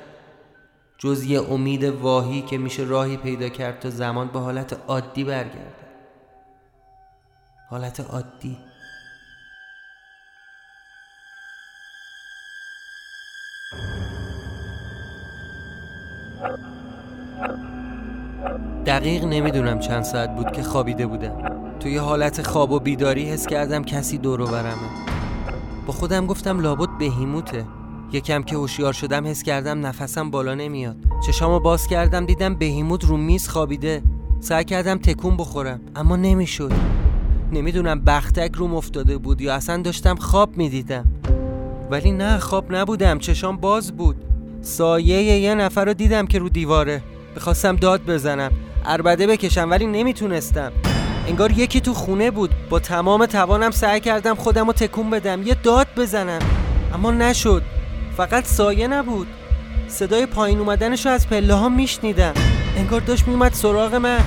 جز 0.98 1.24
یه 1.24 1.52
امید 1.52 1.84
واهی 1.84 2.42
که 2.42 2.58
میشه 2.58 2.84
راهی 2.84 3.18
پیدا 3.18 3.50
کرد 3.50 3.80
تا 3.80 3.90
زمان 3.90 4.28
به 4.28 4.40
حالت 4.40 4.80
عادی 4.88 5.24
برگرده 5.24 5.84
حالت 7.70 8.00
عادی. 8.00 8.58
دقیق 18.86 19.26
نمی‌دونم 19.26 19.80
چند 19.80 20.04
ساعت 20.04 20.36
بود 20.36 20.52
که 20.52 20.64
خوابیده 20.64 21.08
بودم. 21.08 21.36
توی 21.80 21.98
حالت 21.98 22.42
خواب 22.42 22.72
و 22.72 22.80
بیداری 22.80 23.30
حس 23.30 23.48
کردم 23.48 23.84
کسی 23.84 24.18
دورو 24.18 24.46
برمه. 24.46 24.90
با 25.88 25.94
خودم 25.94 26.26
گفتم 26.26 26.60
لابد 26.60 26.90
بهیموته. 27.00 27.66
یکم 28.12 28.44
که 28.44 28.56
هوشیار 28.56 28.94
شدم 28.94 29.28
حس 29.28 29.44
کردم 29.44 29.86
نفسم 29.86 30.32
بالا 30.32 30.56
نمیاد. 30.56 30.96
چشامو 31.28 31.60
باز 31.60 31.88
کردم 31.88 32.26
دیدم 32.26 32.56
بهیموت 32.56 33.06
رو 33.06 33.18
میز 33.18 33.48
خوابیده. 33.48 34.02
سعی 34.40 34.64
کردم 34.64 34.98
تکون 34.98 35.38
بخورم 35.38 35.80
اما 35.96 36.16
نمی‌شد. 36.16 36.72
نمی‌دونم 37.52 38.02
بختک 38.02 38.52
روم 38.56 38.76
افتاده 38.76 39.18
بود 39.18 39.42
یا 39.42 39.54
اصلا 39.54 39.82
داشتم 39.82 40.16
خواب 40.16 40.58
می‌دیدم. 40.58 41.06
ولی 41.92 42.12
نه 42.12 42.38
خواب 42.38 42.76
نبودم 42.76 43.20
چشام 43.20 43.58
باز 43.58 43.92
بود. 43.92 44.16
سایه 44.62 45.40
یه 45.40 45.56
نفر 45.56 45.86
رو 45.86 45.94
دیدم 45.94 46.26
که 46.28 46.40
رو 46.40 46.50
دیواره. 46.50 47.02
می‌خواستم 47.36 47.76
داد 47.76 48.06
بزنم. 48.06 48.52
اربده 48.86 49.28
بکشم 49.28 49.70
ولی 49.70 49.86
نمی‌تونستم. 49.86 50.72
انگار 51.28 51.52
یکی 51.52 51.82
تو 51.82 51.94
خونه 51.94 52.32
بود. 52.32 52.50
با 52.70 52.80
تمام 52.80 53.26
توانم 53.26 53.72
سعی 53.72 54.00
کردم 54.00 54.36
خودم 54.36 54.68
رو 54.68 54.74
تکون 54.74 55.10
بدم. 55.10 55.44
یه 55.44 55.56
داد 55.64 55.88
بزنم. 55.98 56.40
اما 56.94 57.12
نشد. 57.12 57.64
فقط 58.18 58.46
سایه 58.46 58.88
نبود. 58.88 59.28
صدای 59.88 60.26
پایین 60.26 60.60
اومدنش 60.60 61.06
از 61.06 61.30
پله 61.30 61.54
ها 61.54 61.70
میشنیدم. 61.70 62.34
انگار 62.78 63.02
داشت 63.02 63.28
میومد 63.28 63.54
سراغ 63.54 63.96
من. 63.96 64.20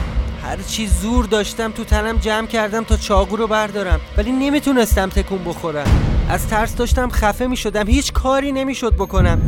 هر 0.44 0.56
چی 0.68 0.86
زور 0.86 1.24
داشتم 1.24 1.72
تو 1.72 1.84
تنم 1.84 2.16
جمع 2.16 2.46
کردم 2.46 2.84
تا 2.84 2.96
چاقو 2.96 3.36
رو 3.36 3.46
بردارم. 3.46 4.00
ولی 4.16 4.32
نمی‌تونستم 4.32 5.08
تکون 5.08 5.44
بخورم. 5.44 5.86
از 6.30 6.48
ترس 6.48 6.76
داشتم 6.76 7.10
خفه 7.10 7.46
می‌شدم. 7.46 7.86
هیچ 7.86 8.12
کاری 8.12 8.52
نمی‌شد 8.52 8.94
بکنم. 8.94 9.40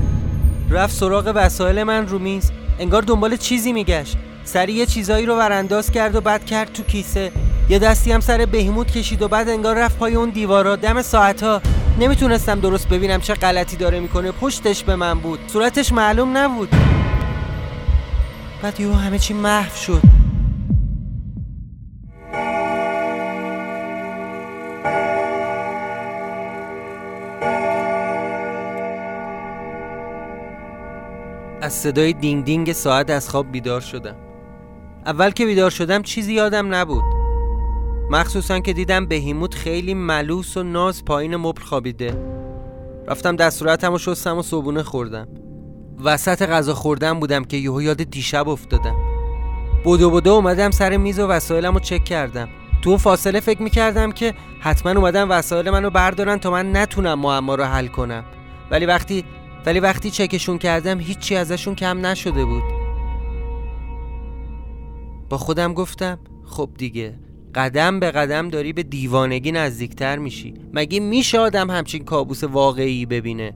رفت 0.70 0.94
سراغ 0.94 1.32
وسایل 1.34 1.82
من 1.82 2.08
رو 2.08 2.18
میز. 2.18 2.50
انگار 2.78 3.02
دنبال 3.02 3.36
چیزی 3.36 3.72
میگشت. 3.72 4.16
سری 4.48 4.72
یه 4.72 4.86
چیزایی 4.86 5.26
رو 5.26 5.36
ورانداز 5.36 5.90
کرد 5.90 6.14
و 6.14 6.20
بعد 6.20 6.44
کرد 6.44 6.72
تو 6.72 6.82
کیسه. 6.82 7.32
یه 7.68 7.78
دستی 7.78 8.12
هم 8.12 8.20
سر 8.20 8.46
بهیموت 8.46 8.90
کشید 8.90 9.22
و 9.22 9.28
بعد 9.28 9.48
انگار 9.48 9.78
رفت 9.78 9.98
پای 9.98 10.14
اون 10.14 10.30
دیوارا 10.30 10.76
دم 10.76 11.02
ساعتها 11.02 11.60
نمی‌تونستم 12.00 12.60
درست 12.60 12.88
ببینم 12.88 13.20
چه 13.20 13.34
غلطی 13.34 13.76
داره 13.76 14.00
می‌کنه. 14.00 14.32
پشتش 14.32 14.84
به 14.84 14.96
من 14.96 15.18
بود. 15.18 15.38
صورتش 15.46 15.92
معلوم 15.92 16.36
نبود. 16.36 16.68
بعد 18.62 18.80
یهو 18.80 18.92
همه 18.92 19.18
چی 19.18 19.34
محو 19.34 19.76
شد. 19.76 20.02
از 31.62 31.72
صدای 31.72 32.12
دینگ 32.12 32.44
دینگ 32.44 32.72
ساعت 32.72 33.10
از 33.10 33.28
خواب 33.28 33.52
بیدار 33.52 33.80
شدم. 33.80 34.16
اول 35.08 35.30
که 35.30 35.46
بیدار 35.46 35.70
شدم 35.70 36.02
چیزی 36.02 36.34
یادم 36.34 36.74
نبود. 36.74 37.04
مخصوصا 38.10 38.58
که 38.58 38.72
دیدم 38.72 39.06
بهیموت 39.06 39.54
خیلی 39.54 39.94
ملوس 39.94 40.56
و 40.56 40.62
ناز 40.62 41.04
پایین 41.04 41.36
مبل 41.36 41.62
خوابیده. 41.62 42.22
رفتم 43.08 43.36
دستورتم 43.36 43.92
و 43.92 43.98
شستم 43.98 44.38
و 44.38 44.42
صبونه 44.42 44.82
خوردم. 44.82 45.28
وسط 46.04 46.42
غذا 46.42 46.74
خوردم 46.74 47.20
بودم 47.20 47.44
که 47.44 47.56
یهو 47.56 47.82
یاد 47.82 48.02
دیشب 48.02 48.48
افتادم. 48.48 48.96
بودو 49.84 50.10
بودو 50.10 50.30
اومدم 50.30 50.70
سر 50.70 50.96
میز 50.96 51.18
و 51.18 51.26
وسایلم 51.26 51.74
رو 51.74 51.80
چک 51.80 52.04
کردم. 52.04 52.48
تو 52.82 52.90
اون 52.90 52.98
فاصله 52.98 53.40
فکر 53.40 53.62
می‌کردم 53.62 54.12
که 54.12 54.34
حتما 54.60 54.92
اومدم 54.92 55.30
وسایل 55.30 55.70
منو 55.70 55.90
بردارن 55.90 56.38
تا 56.38 56.50
من 56.50 56.76
نتونم 56.76 57.18
معما 57.18 57.54
رو 57.54 57.64
حل 57.64 57.86
کنم. 57.86 58.24
ولی 58.70 58.86
وقتی 58.86 59.24
ولی 59.66 59.80
وقتی 59.80 60.10
چکشون 60.10 60.58
کردم 60.58 61.00
هیچی 61.00 61.36
ازشون 61.36 61.74
کم 61.74 62.06
نشده 62.06 62.44
بود. 62.44 62.77
با 65.28 65.38
خودم 65.38 65.74
گفتم 65.74 66.18
خب 66.44 66.70
دیگه 66.78 67.14
قدم 67.54 68.00
به 68.00 68.10
قدم 68.10 68.48
داری 68.48 68.72
به 68.72 68.82
دیوانگی 68.82 69.52
نزدیکتر 69.52 70.18
میشی. 70.18 70.54
مگه 70.72 71.00
میشه 71.00 71.38
آدم 71.38 71.70
همچین 71.70 72.04
کابوس 72.04 72.44
واقعی 72.44 73.06
ببینه؟ 73.06 73.54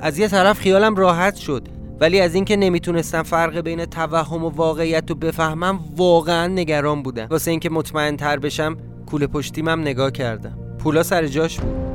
از 0.00 0.18
یه 0.18 0.28
طرف 0.28 0.58
خیالم 0.58 0.96
راحت 0.96 1.34
شد 1.34 1.68
ولی 2.00 2.20
از 2.20 2.34
اینکه 2.34 2.56
نمی‌تونستم 2.56 3.22
فرق 3.22 3.60
بین 3.60 3.84
توهم 3.84 4.44
و 4.44 4.48
واقعیت 4.48 5.04
رو 5.10 5.14
بفهمم 5.16 5.80
واقعا 5.96 6.46
نگران 6.46 7.02
بودم. 7.02 7.26
واسه 7.30 7.50
اینکه 7.50 7.70
مطمئن 7.70 8.16
تر 8.16 8.38
بشم 8.38 8.76
کوله 9.06 9.26
پشتیمم 9.26 9.80
نگاه 9.80 10.10
کردم. 10.10 10.58
پولا 10.78 11.02
سر 11.02 11.26
جاش 11.26 11.60
بود. 11.60 11.87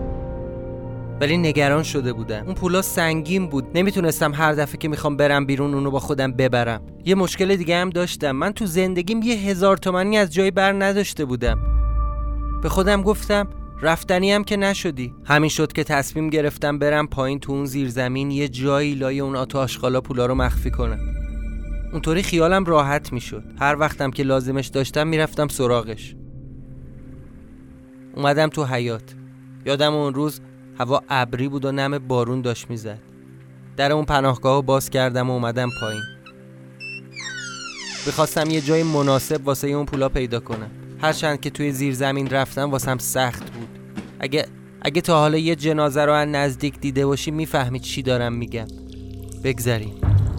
ولی 1.24 1.38
نگران 1.38 1.84
شده 1.84 2.14
بودم 2.14 2.46
اون 2.46 2.56
پولا 2.56 2.82
سنگین 2.82 3.48
بود. 3.48 3.66
نمی‌تونستم 3.76 4.34
هر 4.34 4.54
دفعه 4.54 4.78
که 4.78 4.88
می‌خوام 4.88 5.18
برم 5.18 5.46
بیرون 5.46 5.74
اونو 5.74 5.92
با 5.92 6.00
خودم 6.00 6.32
ببرم. 6.32 6.82
یه 7.06 7.16
مشکل 7.16 7.56
دیگه 7.56 7.78
هم 7.78 7.90
داشتم. 7.90 8.32
من 8.32 8.52
تو 8.52 8.66
زندگیم 8.66 9.22
یه 9.22 9.36
هزار 9.36 9.78
تومنی 9.78 10.18
از 10.18 10.34
جای 10.34 10.52
بر 10.52 10.74
نداشته 10.74 11.26
بودم. 11.26 11.60
به 12.64 12.70
خودم 12.70 13.02
گفتم 13.02 13.50
رفتنی 13.82 14.32
هم 14.32 14.44
که 14.44 14.58
نشدی. 14.58 15.14
همین 15.26 15.50
شد 15.50 15.74
که 15.74 15.84
تصمیم 15.84 16.30
گرفتم 16.30 16.80
برم 16.80 17.08
پایین 17.08 17.40
تو 17.40 17.52
اون 17.52 17.66
زیرزمین 17.66 18.32
یه 18.32 18.48
جایی 18.48 18.96
لای 18.96 19.20
اون 19.20 19.36
آتو 19.36 19.58
آشغالا 19.58 20.02
پولا 20.02 20.26
رو 20.26 20.36
مخفی 20.36 20.72
کنم. 20.72 21.00
اونطوری 21.92 22.24
خیالم 22.24 22.66
راحت 22.66 23.14
می‌شد. 23.14 23.44
هر 23.60 23.76
وقتم 23.80 24.12
که 24.12 24.24
لازمش 24.24 24.68
داشتم 24.68 25.08
می‌رفتم 25.08 25.48
سراغش. 25.48 26.16
اومدم 28.16 28.48
تو 28.48 28.66
حیات 28.66 29.16
یادم 29.66 29.94
اون 29.94 30.14
روز 30.14 30.42
هوا 30.80 31.02
ابری 31.10 31.48
بود 31.48 31.66
و 31.66 31.72
نم 31.72 31.98
بارون 31.98 32.42
داشت 32.42 32.70
می‌زد. 32.70 33.00
در 33.78 33.92
اون 33.92 34.06
پناهگاه 34.06 34.56
رو 34.56 34.62
باز 34.62 34.90
کردم 34.90 35.30
و 35.30 35.34
اومدم 35.34 35.70
پایین. 35.82 36.04
بخواستم 38.08 38.50
یه 38.50 38.62
جای 38.62 38.84
مناسب 38.84 39.48
واسه 39.48 39.68
اون 39.68 39.86
پولا 39.86 40.10
پیدا 40.10 40.40
کنم. 40.40 40.72
هرچند 41.02 41.42
که 41.42 41.50
توی 41.50 41.72
زیر 41.72 41.94
زمین 41.94 42.30
رفتم 42.30 42.72
واسم 42.72 42.98
سخت 42.98 43.52
بود. 43.52 43.68
اگه 44.20 44.46
اگه 44.82 45.02
تا 45.02 45.20
حالا 45.20 45.38
یه 45.38 45.56
جنازه 45.56 46.06
رو 46.06 46.14
از 46.14 46.28
نزدیک 46.28 46.80
دیده 46.80 47.06
باشی 47.06 47.32
می‌فهمی 47.32 47.80
چی 47.80 48.02
دارم 48.02 48.34
میگم. 48.34 48.68
بگذریم. 49.44 49.94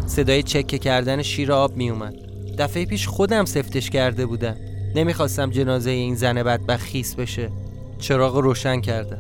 صدای 0.06 0.42
چکه 0.42 0.78
کردن 0.78 1.22
شیر 1.22 1.52
آب 1.52 1.76
میومد 1.76 2.14
دفعه 2.58 2.86
پیش 2.86 3.08
خودم 3.08 3.44
سفتش 3.44 3.90
کرده 3.90 4.26
بودم. 4.26 4.56
نمی‌خواستم 4.94 5.50
جنازه 5.50 5.90
این 5.90 6.14
زن 6.14 6.42
بدبخت 6.42 6.82
خیس 6.82 7.14
بشه. 7.14 7.50
چراغ 7.98 8.36
روشن 8.36 8.80
کردم. 8.80 9.18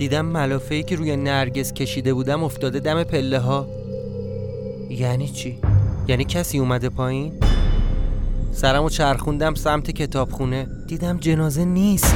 دیدم 0.00 0.26
ملافه 0.26 0.82
که 0.82 0.96
روی 0.96 1.16
نرگس 1.16 1.72
کشیده 1.72 2.14
بودم 2.14 2.44
افتاده 2.44 2.80
دم 2.80 3.04
پله 3.04 3.38
ها 3.38 3.68
یعنی 4.90 5.28
چی؟ 5.28 5.58
یعنی 6.08 6.24
کسی 6.24 6.58
اومده 6.58 6.88
پایین؟ 6.88 7.32
سرمو 8.52 8.90
چرخوندم 8.90 9.54
سمت 9.54 9.90
کتابخونه. 9.90 10.68
دیدم 10.86 11.18
جنازه 11.18 11.64
نیست. 11.64 12.14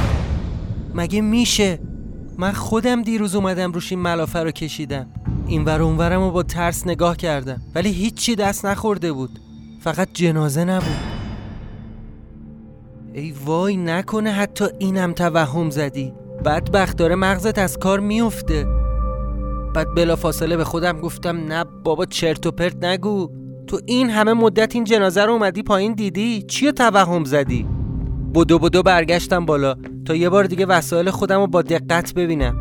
مگه 0.95 1.21
میشه؟ 1.21 1.79
من 2.37 2.51
خودم 2.51 3.01
دیروز 3.01 3.35
اومدم 3.35 3.71
روش 3.71 3.91
این 3.91 4.01
ملافه 4.01 4.39
رو 4.39 4.51
کشیدم. 4.51 5.07
این 5.47 5.65
ور 5.65 5.81
اونورم 5.81 6.21
رو 6.21 6.31
با 6.31 6.43
ترس 6.43 6.87
نگاه 6.87 7.17
کردم. 7.17 7.61
ولی 7.75 7.91
هیچی 7.91 8.35
دست 8.35 8.65
نخورده 8.65 9.11
بود. 9.11 9.39
فقط 9.81 10.09
جنازه 10.13 10.63
نبود. 10.63 10.97
ای 13.13 13.31
وای 13.31 13.77
نکنه 13.77 14.31
حتی 14.31 14.65
اینم 14.79 15.13
توهم 15.13 15.69
زدی. 15.69 16.13
بدبخت 16.45 16.97
داره 16.97 17.15
مغزت 17.15 17.59
از 17.59 17.77
کار 17.77 17.99
میفته. 17.99 18.65
بعد 19.73 19.95
بلا 19.95 20.15
فاصله 20.15 20.57
به 20.57 20.63
خودم 20.63 20.99
گفتم 20.99 21.37
نه 21.37 21.63
بابا 21.83 22.05
چرت 22.05 22.47
و 22.47 22.51
پرت 22.51 22.85
نگو. 22.85 23.29
تو 23.67 23.79
این 23.85 24.09
همه 24.09 24.33
مدت 24.33 24.75
این 24.75 24.83
جنازه 24.83 25.25
رو 25.25 25.33
اومدی 25.33 25.63
پایین 25.63 25.93
دیدی؟ 25.93 26.41
چیو 26.41 26.71
توهم 26.71 27.23
زدی؟ 27.23 27.67
بدو 28.35 28.59
بدو 28.59 28.83
برگشتم 28.83 29.45
بالا 29.45 29.75
تا 30.05 30.15
یه 30.15 30.29
بار 30.29 30.43
دیگه 30.43 30.65
وسایل 30.65 31.09
خودم 31.09 31.39
رو 31.39 31.47
با 31.47 31.61
دقت 31.61 32.13
ببینم. 32.13 32.55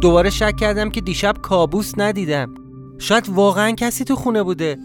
دوباره 0.00 0.30
شک 0.30 0.56
کردم 0.56 0.90
که 0.90 1.00
دیشب 1.00 1.34
کابوس 1.42 1.92
ندیدم. 1.96 2.54
شاید 2.98 3.28
واقعا 3.28 3.70
کسی 3.70 4.04
تو 4.04 4.16
خونه 4.16 4.42
بوده. 4.42 4.78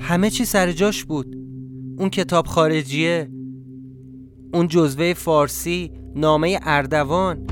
همه 0.00 0.30
چی 0.30 0.44
سر 0.44 0.72
جاش 0.72 1.04
بود. 1.04 1.36
اون 1.98 2.10
کتاب 2.10 2.46
خارجیه. 2.46 3.30
اون 4.52 4.68
جزوه 4.68 5.14
فارسی 5.14 5.92
نامه 6.14 6.60
اردوان 6.62 7.46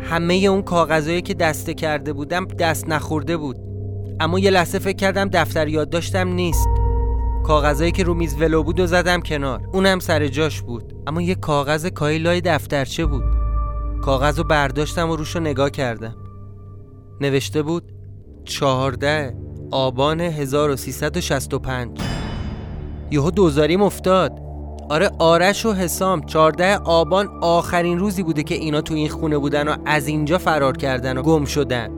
همه 0.00 0.34
اون 0.34 0.62
کاغذایی 0.62 1.22
که 1.22 1.34
دسته 1.34 1.74
کرده 1.74 2.12
بودم 2.12 2.44
دست 2.44 2.88
نخورده 2.88 3.36
بود. 3.36 3.56
اما 4.20 4.38
یه 4.38 4.50
لحظه 4.50 4.78
فکر 4.78 4.96
کردم 4.96 5.28
دفتر 5.32 5.68
یاد 5.68 5.90
داشتم 5.90 6.28
نیست. 6.28 6.68
کاغذایی 7.44 7.92
که 7.92 8.04
رو 8.04 8.14
میز 8.14 8.40
ولو 8.40 8.62
بود 8.62 8.80
و 8.80 8.86
زدم 8.86 9.20
کنار. 9.20 9.68
اونم 9.72 9.98
سر 9.98 10.26
جاش 10.26 10.62
بود. 10.62 10.94
اما 11.06 11.22
یه 11.22 11.34
کاغذ 11.34 11.86
کایلای 11.86 12.40
دفترچه 12.40 13.06
بود. 13.06 13.24
کاغذ 14.02 14.38
رو 14.38 14.44
برداشتم 14.44 15.10
و 15.10 15.16
روش 15.16 15.34
رو 15.34 15.40
نگاه 15.40 15.70
کردم. 15.70 16.16
نوشته 17.20 17.62
بود 17.62 17.92
چهارده 18.44 19.36
آبان 19.70 20.20
1365 20.20 22.00
یهو 23.10 23.30
دوزاریم 23.30 23.82
افتاد. 23.82 24.47
آره 24.90 25.10
آرش 25.18 25.66
و 25.66 25.72
حسام 25.72 26.20
14 26.20 26.76
آبان 26.76 27.28
آخرین 27.40 27.98
روزی 27.98 28.22
بوده 28.22 28.42
که 28.42 28.54
اینا 28.54 28.80
تو 28.80 28.94
این 28.94 29.08
خونه 29.08 29.38
بودن 29.38 29.68
و 29.68 29.76
از 29.86 30.06
اینجا 30.06 30.38
فرار 30.38 30.76
کردن 30.76 31.18
و 31.18 31.22
گم 31.22 31.44
شدن. 31.44 31.90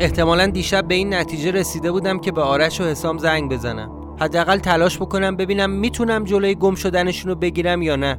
احتمالا 0.00 0.46
دیشب 0.46 0.88
به 0.88 0.94
این 0.94 1.14
نتیجه 1.14 1.50
رسیده 1.50 1.92
بودم 1.92 2.18
که 2.18 2.32
به 2.32 2.40
آرش 2.42 2.80
و 2.80 2.84
حسام 2.84 3.18
زنگ 3.18 3.52
بزنم. 3.52 4.16
حداقل 4.20 4.58
تلاش 4.58 4.96
بکنم 4.96 5.36
ببینم 5.36 5.70
می‌تونم 5.70 6.24
جلوی 6.24 6.54
گم 6.54 6.74
شدنشون 6.74 7.30
رو 7.30 7.36
بگیرم 7.38 7.82
یا 7.82 7.96
نه. 7.96 8.18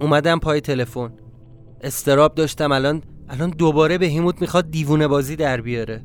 اومدم 0.00 0.38
پای 0.38 0.60
تلفن. 0.60 1.12
استراب 1.80 2.34
داشتم 2.34 2.72
الان. 2.72 3.02
الان 3.28 3.50
دوباره 3.50 3.98
به 3.98 4.06
هیموت 4.06 4.40
می‌خواد 4.40 4.70
دیوونه 4.70 5.08
بازی 5.08 5.36
در 5.36 5.60
بیاره. 5.60 6.02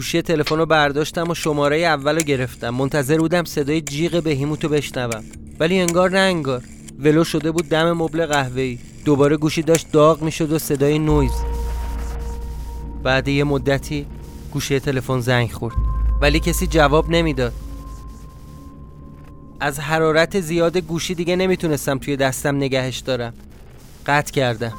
گوشی 0.00 0.22
تلفن 0.22 0.58
رو 0.58 0.66
برداشتم 0.66 1.30
و 1.30 1.34
شماره 1.34 1.76
اول 1.76 2.16
رو 2.16 2.22
گرفتم. 2.22 2.70
منتظر 2.70 3.18
بودم 3.18 3.44
صدای 3.44 3.80
جیغ 3.80 4.22
بهیموت 4.22 4.64
رو 4.64 4.70
بشنوم. 4.70 5.24
ولی 5.58 5.80
انگار 5.80 6.10
نه 6.10 6.18
انگار. 6.18 6.62
ولو 6.98 7.24
شده 7.24 7.50
بود 7.50 7.68
دم 7.68 7.92
مبل 7.92 8.26
قهوه‌ای. 8.26 8.78
دوباره 9.04 9.36
گوشی 9.36 9.62
داشت 9.62 9.92
داغ 9.92 10.22
می‌شد 10.22 10.52
و 10.52 10.58
صدای 10.58 10.98
نویز. 10.98 11.32
بعد 13.02 13.28
یه 13.28 13.44
مدتی 13.44 14.06
گوشی 14.52 14.80
تلفن 14.80 15.20
زنگ 15.20 15.50
خورد. 15.50 15.74
ولی 16.20 16.40
کسی 16.40 16.66
جواب 16.66 17.10
نمی‌داد. 17.10 17.52
از 19.60 19.80
حرارت 19.80 20.40
زیاد 20.40 20.76
گوشی 20.76 21.14
دیگه 21.14 21.36
نمی‌تونستم 21.36 21.98
توی 21.98 22.16
دستم 22.16 22.56
نگهش 22.56 22.98
دارم. 22.98 23.32
قطع 24.06 24.32
کردم. 24.32 24.72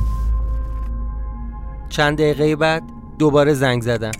چند 1.89 2.17
دقیقه 2.17 2.55
بعد 2.55 2.83
دوباره 3.19 3.53
زنگ 3.53 3.81
زدم. 3.81 4.11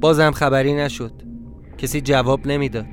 بازم 0.00 0.30
خبری 0.30 0.74
نشد 0.74 1.12
کسی 1.78 2.00
جواب 2.00 2.46
نمی‌داد 2.46 2.86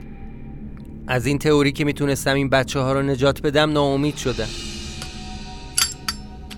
از 1.07 1.25
این 1.25 1.39
تئوری 1.39 1.71
که 1.71 1.85
می‌تونستم 1.85 2.33
این 2.35 2.49
بچه 2.49 2.79
ها 2.79 2.93
رو 2.93 3.01
نجات 3.01 3.41
بدم 3.41 3.71
ناامید 3.71 4.15
شدم 4.15 4.47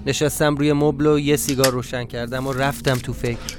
نشستم 0.05 0.55
روی 0.55 0.73
مبل 0.73 1.05
و 1.05 1.19
یه 1.19 1.35
سیگار 1.35 1.71
روشن 1.71 2.03
کردم 2.03 2.47
و 2.47 2.53
رفتم 2.53 2.95
تو 2.95 3.13
فکر 3.13 3.57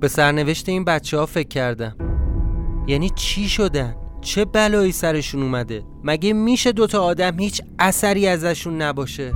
به 0.00 0.08
سرنوشت 0.08 0.68
این 0.68 0.84
بچه 0.84 1.18
ها 1.18 1.26
فکر 1.26 1.48
کردم 1.48 1.96
یعنی 2.86 3.10
چی 3.10 3.48
شدن؟ 3.48 3.96
چه 4.20 4.44
بلایی 4.44 4.92
سرشون 4.92 5.42
اومده؟ 5.42 5.84
مگه 6.04 6.32
میشه 6.32 6.72
دوتا 6.72 7.02
آدم 7.02 7.38
هیچ 7.38 7.62
اثری 7.78 8.28
ازشون 8.28 8.82
نباشه؟ 8.82 9.32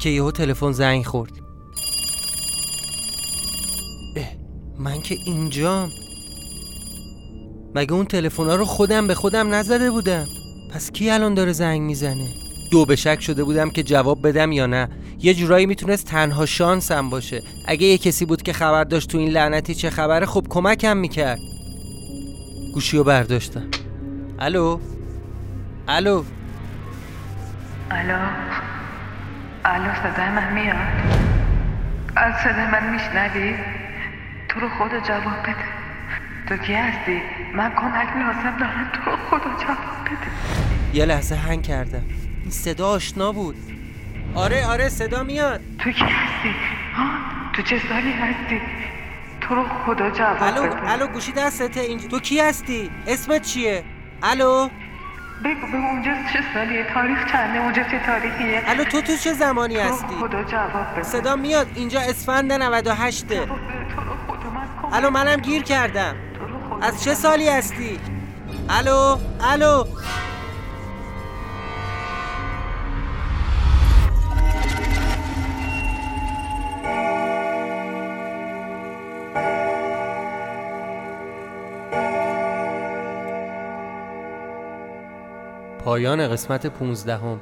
که 0.00 0.10
یهو 0.10 0.30
تلفن 0.30 0.72
زنگ 0.72 1.06
خورد 1.06 1.49
من 4.80 5.00
که 5.00 5.16
اینجام 5.24 5.90
مگه 7.74 7.92
اون 7.92 8.04
تلفن 8.04 8.50
رو 8.50 8.64
خودم 8.64 9.06
به 9.06 9.14
خودم 9.14 9.54
نزده 9.54 9.90
بودم؟ 9.90 10.26
پس 10.74 10.90
کی 10.90 11.10
الان 11.10 11.34
داره 11.34 11.52
زنگ 11.52 11.80
می‌زنه؟ 11.80 12.28
دو 12.70 12.84
به 12.84 12.96
شک 12.96 13.20
شده 13.20 13.44
بودم 13.44 13.70
که 13.70 13.82
جواب 13.82 14.28
بدم 14.28 14.52
یا 14.52 14.66
نه. 14.66 14.88
یه 15.18 15.34
جورایی 15.34 15.66
می‌تونست 15.66 16.06
تنها 16.06 16.46
شانسم 16.46 17.10
باشه. 17.10 17.42
اگه 17.66 17.86
یه 17.86 17.98
کسی 17.98 18.24
بود 18.24 18.42
که 18.42 18.52
خبر 18.52 18.84
داشت 18.84 19.10
تو 19.10 19.18
این 19.18 19.30
لعنتی 19.30 19.74
چه 19.74 19.90
خبره 19.90 20.26
خب 20.26 20.46
کمکم 20.50 20.96
می‌کرد. 20.96 21.38
گوشی 22.74 22.96
رو 22.96 23.04
برداشتم. 23.04 23.68
الو؟ 24.38 24.78
الو؟ 25.88 26.24
الو؟ 27.90 28.18
الو 29.64 29.94
صدای 29.94 30.28
من 30.28 30.52
میاد؟ 30.52 30.76
از 32.16 32.34
صدای 32.44 32.66
من 32.66 32.92
میشنوی؟ 32.92 33.54
تو 34.50 34.60
رو 34.60 34.68
خدا 34.68 35.00
جواب 35.00 35.42
بده. 35.42 35.54
تو 36.48 36.56
کی 36.56 36.74
هستی؟ 36.74 37.22
من 37.54 37.70
کمک 37.70 38.08
لازم 38.16 38.56
دارم 38.60 38.90
تو 38.94 39.10
رو 39.10 39.16
خدا 39.16 39.64
جواب 39.64 40.04
بده. 40.06 40.30
یه 40.92 41.04
لحظه 41.04 41.34
هنگ 41.34 41.62
کردم. 41.62 42.02
این 42.42 42.50
صدا 42.50 42.88
آشنا 42.88 43.32
بود. 43.32 43.56
آره 44.34 44.66
آره 44.66 44.88
صدا 44.88 45.22
میاد. 45.22 45.60
تو 45.78 45.90
کی 45.90 46.04
هستی؟ 46.04 46.54
ها؟ 46.94 47.06
تو 47.52 47.62
چه 47.62 47.78
سالی 47.88 48.12
هستی؟ 48.12 48.60
تو 49.40 49.54
رو 49.54 49.64
خدا 49.86 50.10
جواب 50.10 50.42
الو 50.42 50.62
بده. 50.62 50.90
الو 50.92 51.06
گوشی 51.06 51.32
دستته 51.32 51.80
اینج 51.80 52.06
تو 52.06 52.20
کی 52.20 52.40
هستی؟ 52.40 52.90
اسمت 53.06 53.42
چیه؟ 53.42 53.84
الو؟ 54.22 54.68
بگو 55.44 55.66
به 55.72 55.76
اونجا 55.76 56.10
چه 56.32 56.38
سالیه 56.54 56.86
تاریخ 56.94 57.32
چنده؟ 57.32 57.58
اونجا 57.58 57.82
چه 57.82 58.00
تاریخیه؟ 58.06 58.62
الو 58.66 58.84
تو 58.84 59.00
تو 59.00 59.16
چه 59.16 59.32
زمانی 59.32 59.76
هستی؟ 59.76 60.14
خدا 60.20 60.44
جواب 60.44 60.92
بده. 60.92 61.02
صدا 61.02 61.36
میاد. 61.36 61.66
اینجا 61.74 62.00
اسفند 62.00 62.52
98 62.52 63.28
جواب 63.28 63.46
بده. 63.46 63.46
تو 63.96 64.29
الو 64.92 65.10
منم 65.10 65.36
گیر 65.36 65.62
کردم. 65.62 66.16
از 66.82 67.04
چه 67.04 67.14
سالی 67.14 67.48
هستی؟ 67.48 68.00
الو 68.68 69.16
الو. 69.40 69.84
پایان 85.84 86.28
قسمت 86.28 86.66
15 86.66 87.16
هم. 87.16 87.40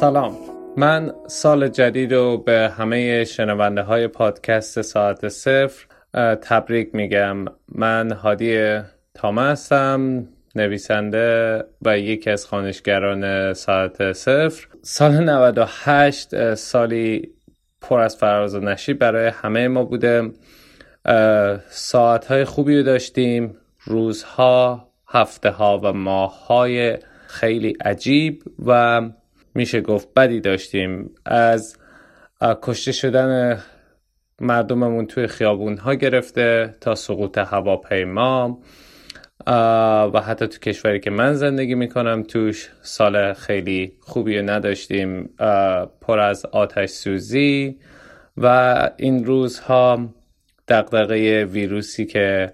سلام. 0.00 0.36
من 0.76 1.12
سال 1.26 1.68
جدید 1.68 2.14
رو 2.14 2.38
به 2.38 2.72
همه 2.78 3.24
شنونده 3.24 3.82
های 3.82 4.08
پادکست 4.08 4.82
ساعت 4.82 5.28
صفر 5.28 5.86
تبریک 6.42 6.94
میگم. 6.94 7.44
من 7.68 8.12
هادی 8.12 8.80
تامه 9.14 9.42
هستم 9.42 10.28
نویسنده 10.54 11.64
و 11.82 11.98
یکی 11.98 12.30
از 12.30 12.46
خانشگران 12.46 13.52
ساعت 13.52 14.12
صفر. 14.12 14.66
سال 14.82 15.12
98 15.12 16.34
اه، 16.34 16.54
سالی 16.54 17.30
پر 17.80 18.00
از 18.00 18.16
فراز 18.16 18.54
و 18.54 18.60
نشیب 18.60 18.98
برای 18.98 19.28
همه 19.28 19.68
ما 19.68 19.84
بوده. 19.84 20.30
ساعت 21.68 22.26
های 22.26 22.44
خوبی 22.44 22.76
رو 22.76 22.82
داشتیم 22.82 23.56
روزها 23.84 24.88
هفته 25.08 25.50
ها 25.50 25.80
و 25.82 25.92
ماه 25.92 26.46
های 26.46 26.98
خیلی 27.26 27.76
عجیب 27.84 28.42
و 28.66 29.02
میشه 29.56 29.80
گفت 29.80 30.08
بدی 30.16 30.40
داشتیم. 30.40 31.10
از 31.24 31.76
کشته 32.62 32.92
شدن 32.92 33.58
مردممون 34.40 35.06
توی 35.06 35.26
خیابون 35.26 35.76
ها 35.76 35.94
گرفته 35.94 36.74
تا 36.80 36.94
سقوط 36.94 37.38
هواپیما. 37.38 38.58
و 40.14 40.20
حتی 40.26 40.46
تو 40.46 40.58
کشوری 40.58 41.00
که 41.00 41.10
من 41.10 41.34
زندگی 41.34 41.74
می‌کنم 41.74 42.22
توش 42.22 42.70
سال 42.82 43.32
خیلی 43.32 43.92
خوبی 44.00 44.42
نداشتیم. 44.42 45.30
پر 46.00 46.18
از 46.18 46.46
آتش 46.46 46.88
سوزی. 46.88 47.78
و 48.36 48.90
این 48.96 49.24
روزها 49.24 50.14
دغدغه 50.68 51.44
ویروسی 51.44 52.06
که 52.06 52.52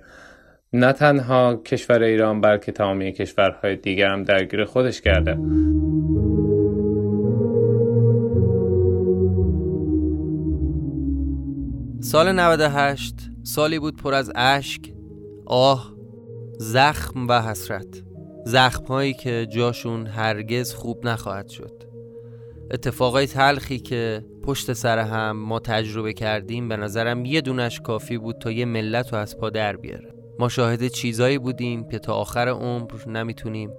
نه 0.73 0.93
تنها 0.93 1.57
کشور 1.57 2.03
ایران 2.03 2.41
بلکه 2.41 2.73
تمامی 2.73 3.13
کشورهای 3.13 3.77
دیگه 3.77 4.09
هم 4.09 4.25
درگیر 4.25 4.65
خودش 4.65 5.01
کرده. 5.01 5.37
سال 12.05 12.33
98 12.33 13.15
سالی 13.43 13.79
بود 13.79 13.97
پر 13.97 14.15
از 14.15 14.33
اشک، 14.35 14.93
آه، 15.47 15.95
زخم 16.59 17.29
و 17.29 17.43
حسرت. 17.43 18.03
زخم 18.47 18.85
هایی 18.85 19.15
که 19.15 19.47
جاشون 19.51 20.07
هرگز 20.07 20.75
خوب 20.75 21.07
نخواهد 21.07 21.49
شد. 21.49 21.83
اتفاقای 22.71 23.27
تلخی 23.27 23.79
که 23.79 24.25
پشت 24.43 24.73
سر 24.73 24.99
هم 24.99 25.37
ما 25.37 25.59
تجربه 25.59 26.13
کردیم 26.13 26.69
به 26.69 26.77
نظرم 26.77 27.25
یه 27.25 27.41
دونش 27.41 27.81
کافی 27.81 28.19
بود 28.19 28.39
تا 28.39 28.51
یه 28.51 28.65
ملت 28.65 29.13
رو 29.13 29.19
از 29.19 29.39
پا 29.39 29.51
در 29.51 29.77
بیاره. 29.77 30.15
ما 30.39 30.49
شاهد 30.49 30.87
چیزایی 30.87 31.39
بودیم 31.39 31.89
که 31.89 31.99
تا 31.99 32.15
آخر 32.15 32.49
عمر 32.49 33.09
نمی‌تونیم 33.09 33.71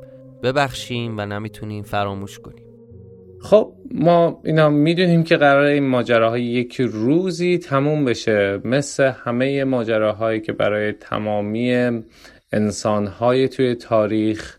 ببخشیم 0.44 1.18
و 1.18 1.26
نمی‌تونیم 1.26 1.84
فراموش 1.84 2.40
کنیم. 2.40 2.63
خب 3.44 3.74
ما 3.92 4.42
اینا 4.46 4.70
می‌دونیم 4.70 5.24
که 5.24 5.38
قرار 5.38 5.64
این 5.64 5.84
ماجراهای 5.84 6.44
یک 6.44 6.82
روزی 6.82 7.58
تموم 7.58 8.06
بشه. 8.06 8.62
مثل 8.64 9.04
همه 9.04 9.64
ماجراهایی 9.64 10.42
که 10.42 10.54
برای 10.54 10.92
تمامی 10.92 12.02
انسانهای 12.52 13.48
توی 13.48 13.76
تاریخ 13.76 14.58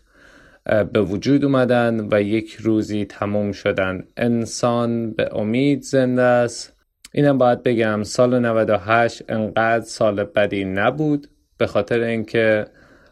به 0.93 1.01
وجود 1.01 1.45
اومدن 1.45 2.07
و 2.11 2.21
یک 2.21 2.53
روزی 2.53 3.05
تموم 3.05 3.51
شدن. 3.51 4.03
انسان 4.17 5.11
به 5.11 5.29
امید 5.35 5.81
زنده 5.81 6.21
است. 6.21 6.73
اینم 7.13 7.37
باید 7.37 7.63
بگم 7.63 8.03
سال 8.03 8.39
98 8.39 9.23
انقدر 9.29 9.85
سال 9.85 10.23
بدی 10.23 10.65
نبود. 10.65 11.27
به 11.57 11.67
خاطر 11.67 11.99
اینکه 11.99 12.65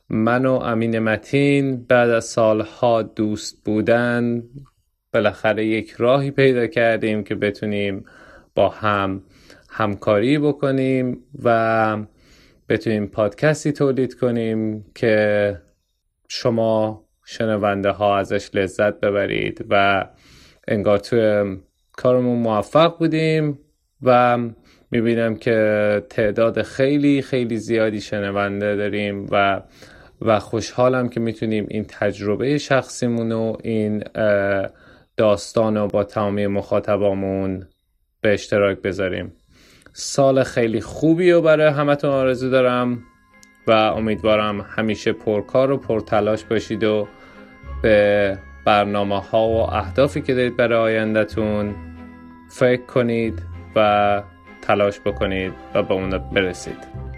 من 0.10 0.46
و 0.46 0.54
امین 0.54 1.00
متین 1.00 1.84
بعد 1.84 2.10
از 2.10 2.26
سالها 2.26 3.02
دوست 3.02 3.64
بودن 3.66 4.44
بالاخره 5.14 5.66
یک 5.66 5.92
راهی 5.98 6.32
پیدا 6.32 6.68
کردیم 6.68 7.24
که 7.24 7.36
بتونیم 7.36 8.06
با 8.56 8.70
هم 8.70 9.24
همکاری 9.70 10.38
بکنیم 10.38 11.18
و 11.44 11.98
بتونیم 12.70 13.08
پادکستی 13.08 13.72
تولید 13.72 14.14
کنیم 14.14 14.86
که 14.96 15.58
شما 16.28 17.06
شنونده 17.26 17.90
ها 17.90 18.18
ازش 18.18 18.50
لذت 18.54 19.00
ببرید 19.00 19.66
و 19.70 20.06
انگار 20.68 20.98
توی 20.98 21.58
کارمون 21.92 22.40
موفق 22.40 22.98
بودیم 22.98 23.60
و 24.02 24.38
می‌بینم 24.92 25.36
که 25.36 26.02
تعداد 26.10 26.62
خیلی 26.62 27.22
خیلی 27.22 27.58
زیادی 27.58 28.02
شنونده 28.02 28.76
داریم 28.76 29.28
و 29.32 29.62
و 30.22 30.40
خوشحالم 30.40 31.10
که 31.10 31.20
می‌تونیم 31.20 31.66
این 31.70 31.86
تجربه 31.88 32.58
شخصیمون 32.58 33.32
و 33.32 33.58
این 33.64 34.04
داستان 35.18 35.78
رو 35.78 35.88
با 35.88 36.04
تمامی 36.04 36.48
مخاطبامون 36.48 37.68
به 38.22 38.34
اشتراک 38.34 38.82
بذاریم. 38.82 39.34
سال 39.94 40.44
خیلی 40.44 40.82
خوبی 40.82 41.32
رو 41.32 41.42
برای 41.42 41.68
همتون 41.68 42.10
آرزو 42.10 42.50
دارم 42.50 43.04
و 43.68 43.72
امیدوارم 43.72 44.62
همیشه 44.62 45.14
پرکار 45.14 45.72
و 45.72 45.78
پرتلاش 45.78 46.44
باشید 46.44 46.84
و 46.84 47.08
به 47.82 48.38
برنامه 48.66 49.20
ها 49.20 49.48
و 49.48 49.74
اهدافی 49.74 50.22
که 50.22 50.34
دارید 50.34 50.58
برای 50.58 50.98
آیندهتون 50.98 51.76
فکر 52.50 52.86
کنید 52.86 53.42
و 53.76 54.24
تلاش 54.62 55.00
بکنید 55.00 55.54
و 55.74 55.84
به 55.84 55.94
اون 55.94 56.10
برسید. 56.10 57.13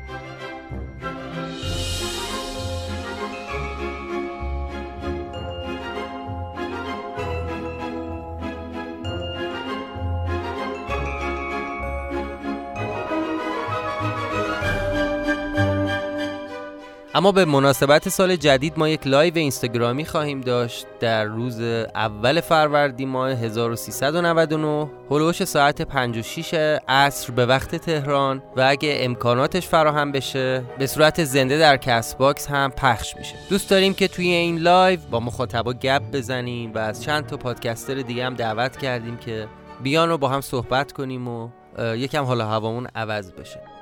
اما 17.16 17.32
به 17.32 17.46
مناسبت 17.46 18.10
سال 18.10 18.36
جدید 18.36 18.74
ما 18.78 18.90
یک 18.90 19.08
لایو 19.08 19.38
اینستاگرامی 19.38 20.06
خواهیم 20.06 20.42
داشت. 20.42 20.86
در 21.00 21.26
روز 21.26 21.62
اول 21.96 22.42
فروردین 22.42 23.10
ماه 23.10 23.32
1399 23.32 24.90
حول 25.12 25.24
و 25.24 25.28
حوش 25.28 25.44
ساعت 25.44 25.82
5 25.82 26.18
6 26.18 26.54
عصر 26.88 27.32
به 27.32 27.46
وقت 27.46 27.76
تهران 27.76 28.44
و 28.58 28.66
اگه 28.68 28.98
امکاناتش 29.00 29.68
فراهم 29.68 30.12
بشه 30.12 30.64
به 30.78 30.88
صورت 30.88 31.24
زنده 31.24 31.58
در 31.58 31.78
Castbox 31.78 32.48
هم 32.48 32.72
پخش 32.72 33.16
میشه. 33.18 33.36
دوست 33.50 33.70
داریم 33.70 33.94
که 33.94 34.08
توی 34.08 34.28
این 34.28 34.58
live 34.58 35.00
با 35.12 35.20
مخاطبا 35.20 35.74
گپ 35.74 36.02
بزنیم 36.14 36.74
و 36.74 36.78
از 36.78 37.04
چند 37.04 37.26
تا 37.26 37.38
پادکستر 37.38 37.96
دیگه 37.96 38.26
هم 38.26 38.34
دعوت 38.34 38.78
کردیم 38.78 39.18
که 39.18 39.48
بیان 39.84 40.12
و 40.12 40.18
با 40.18 40.28
هم 40.28 40.42
صحبت 40.42 40.92
کنیم 40.92 41.28
و 41.28 41.50
یکم 41.80 42.24
حال 42.24 42.42
و 42.42 42.44
هوامون 42.44 42.88
عوض 42.96 43.32
بشه. 43.32 43.75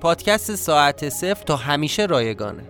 پادکست 0.00 0.54
ساعت 0.54 1.08
صفر 1.08 1.44
تا 1.44 1.56
همیشه 1.56 2.06
رایگانه. 2.06 2.62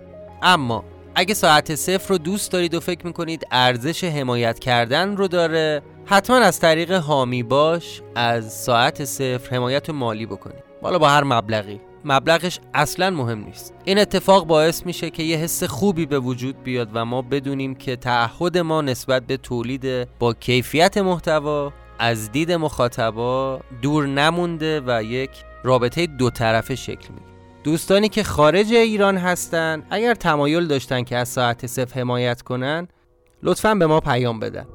اما 0.42 0.84
اگه 1.14 1.34
ساعت 1.34 1.74
صفر 1.74 2.08
رو 2.08 2.18
دوست 2.18 2.52
دارید 2.52 2.74
و 2.74 2.80
فکر 2.80 3.06
می‌کنید 3.06 3.46
ارزش 3.50 4.04
حمایت 4.04 4.58
کردن 4.58 5.16
رو 5.16 5.28
داره 5.28 5.82
حتما 6.04 6.36
از 6.36 6.60
طریق 6.60 6.92
هامی 6.92 7.42
باش 7.42 8.02
از 8.14 8.52
ساعت 8.52 9.04
صفر 9.04 9.56
حمایت 9.56 9.90
مالی 9.90 10.26
بکنید. 10.26 10.64
حالا 10.82 10.98
با 10.98 11.08
هر 11.08 11.24
مبلغی. 11.24 11.80
مبلغش 12.04 12.60
اصلا 12.74 13.10
مهم 13.10 13.44
نیست. 13.44 13.74
این 13.84 13.98
اتفاق 13.98 14.46
باعث 14.46 14.86
میشه 14.86 15.10
که 15.10 15.22
یه 15.22 15.36
حس 15.36 15.64
خوبی 15.64 16.06
به 16.06 16.18
وجود 16.18 16.62
بیاد 16.62 16.88
و 16.94 17.04
ما 17.04 17.22
بدونیم 17.22 17.74
که 17.74 17.96
تعهد 17.96 18.58
ما 18.58 18.80
نسبت 18.80 19.26
به 19.26 19.36
تولید 19.36 20.08
با 20.18 20.34
کیفیت 20.34 20.98
محتوا 20.98 21.72
از 21.98 22.32
دید 22.32 22.52
مخاطبا 22.52 23.60
دور 23.82 24.06
نمونده 24.06 24.82
و 24.86 25.02
یک 25.02 25.30
رابطه 25.66 26.06
دو 26.06 26.30
طرفه 26.30 26.74
شکل 26.74 27.08
می‌گیره. 27.14 27.36
دوستانی 27.64 28.08
که 28.08 28.22
خارج 28.22 28.72
ایران 28.72 29.16
هستند، 29.16 29.86
اگر 29.90 30.14
تمایل 30.14 30.66
داشتن 30.66 31.02
که 31.02 31.16
از 31.16 31.28
ساعت 31.28 31.66
صفر 31.66 32.00
حمایت 32.00 32.42
کنن 32.42 32.88
لطفا 33.42 33.74
به 33.74 33.86
ما 33.86 34.00
پیام 34.00 34.40
بدن. 34.40 34.66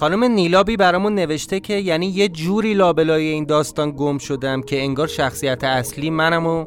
خانم 0.00 0.24
نیلابی 0.24 0.76
برامون 0.76 1.14
نوشته 1.14 1.60
که 1.60 1.74
یعنی 1.74 2.06
یه 2.06 2.28
جوری 2.28 2.74
لابلای 2.74 3.26
این 3.26 3.44
داستان 3.44 3.90
گم 3.90 4.18
شدم 4.18 4.62
که 4.62 4.82
انگار 4.82 5.06
شخصیت 5.06 5.64
اصلی 5.64 6.10
منم 6.10 6.46
و 6.46 6.64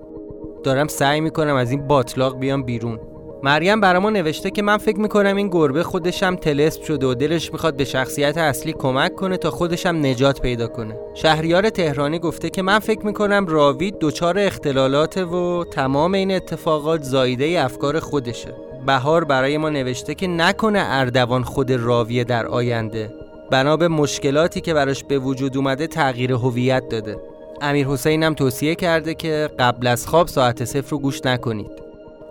دارم 0.63 0.87
سعی 0.87 1.21
می‌کنم 1.21 1.55
از 1.55 1.71
این 1.71 1.87
باطلاق 1.87 2.39
بیام 2.39 2.63
بیرون. 2.63 2.99
مریم 3.43 3.82
برامون 3.82 4.13
نوشته 4.13 4.52
که 4.52 4.62
من 4.62 4.78
فکر 4.78 4.99
می‌کنم 4.99 5.36
این 5.36 5.47
گربه 5.47 5.84
خودشم 5.84 6.36
تلسپ 6.36 6.84
شده 6.84 7.08
و 7.08 7.13
دلش 7.13 7.52
می‌خواد 7.52 7.78
به 7.78 7.86
شخصیت 7.86 8.38
اصلی 8.38 8.73
کمک 8.73 9.15
کنه 9.15 9.38
تا 9.38 9.52
خودشم 9.52 10.06
نجات 10.06 10.41
پیدا 10.41 10.67
کنه. 10.67 10.95
شهریار 11.13 11.69
تهرانی 11.69 12.19
گفته 12.19 12.49
که 12.49 12.62
من 12.62 12.80
فکر 12.80 13.06
می‌کنم 13.06 13.45
راوی 13.47 13.93
دچار 14.02 14.39
اختلالات 14.39 15.17
و 15.17 15.63
تمام 15.71 16.13
این 16.13 16.32
اتفاقات 16.32 17.04
زایده 17.04 17.63
افکار 17.63 17.99
خودشه. 17.99 18.54
بهار 18.86 19.23
برای 19.23 19.58
ما 19.58 19.69
نوشته 19.69 20.15
که 20.15 20.28
نکنه 20.28 20.84
اردوان 20.86 21.43
خود 21.43 21.71
راویه 21.71 22.23
در 22.23 22.45
آینده. 22.45 23.13
بنا 23.52 23.78
به 23.78 23.88
مشکلاتی 23.88 24.62
که 24.62 24.73
براش 24.73 25.04
به 25.04 25.19
وجود 25.19 25.58
اومده 25.58 25.88
تغییر 25.88 26.32
هویت 26.32 26.89
داده. 26.89 27.17
امیر 27.62 27.88
حسین 27.88 28.23
هم 28.23 28.34
توصیه 28.34 28.75
کرده 28.75 29.13
که 29.13 29.49
قبل 29.60 29.88
از 29.88 30.08
خواب 30.08 30.28
ساعت 30.28 30.65
صفر 30.65 30.89
رو 30.89 30.99
گوش 30.99 31.25
نکنید. 31.25 31.88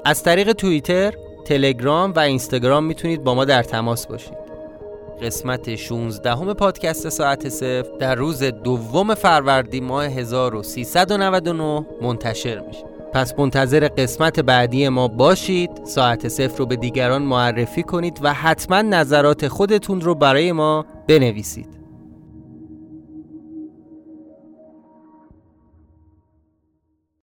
از 0.08 0.22
طریق 0.22 0.52
توییتر، 0.52 1.14
تلگرام 1.44 2.12
و 2.12 2.18
اینستاگرام 2.18 2.84
می‌تونید 2.84 3.24
با 3.24 3.34
ما 3.34 3.44
در 3.44 3.62
تماس 3.62 4.06
باشید. 4.06 4.38
قسمت 5.22 5.74
16 5.76 6.34
همه 6.34 6.54
پادکست 6.54 7.08
ساعت 7.08 7.48
صفر 7.48 7.88
در 7.98 8.14
روز 8.14 8.42
دوم 8.42 9.14
فروردین 9.14 9.84
ماه 9.84 10.04
1399 10.04 11.86
منتشر 12.02 12.58
میشه. 12.58 12.84
پس 13.12 13.34
منتظر 13.38 13.88
قسمت 13.88 14.40
بعدی 14.40 14.88
ما 14.88 15.08
باشید. 15.08 15.70
ساعت 15.84 16.28
صفر 16.28 16.58
رو 16.58 16.66
به 16.66 16.76
دیگران 16.76 17.22
معرفی 17.22 17.82
کنید 17.82 18.18
و 18.22 18.32
حتما 18.32 18.82
نظرات 18.82 19.48
خودتون 19.48 20.00
رو 20.00 20.14
برای 20.14 20.52
ما 20.52 20.84
بنویسید. 21.08 21.77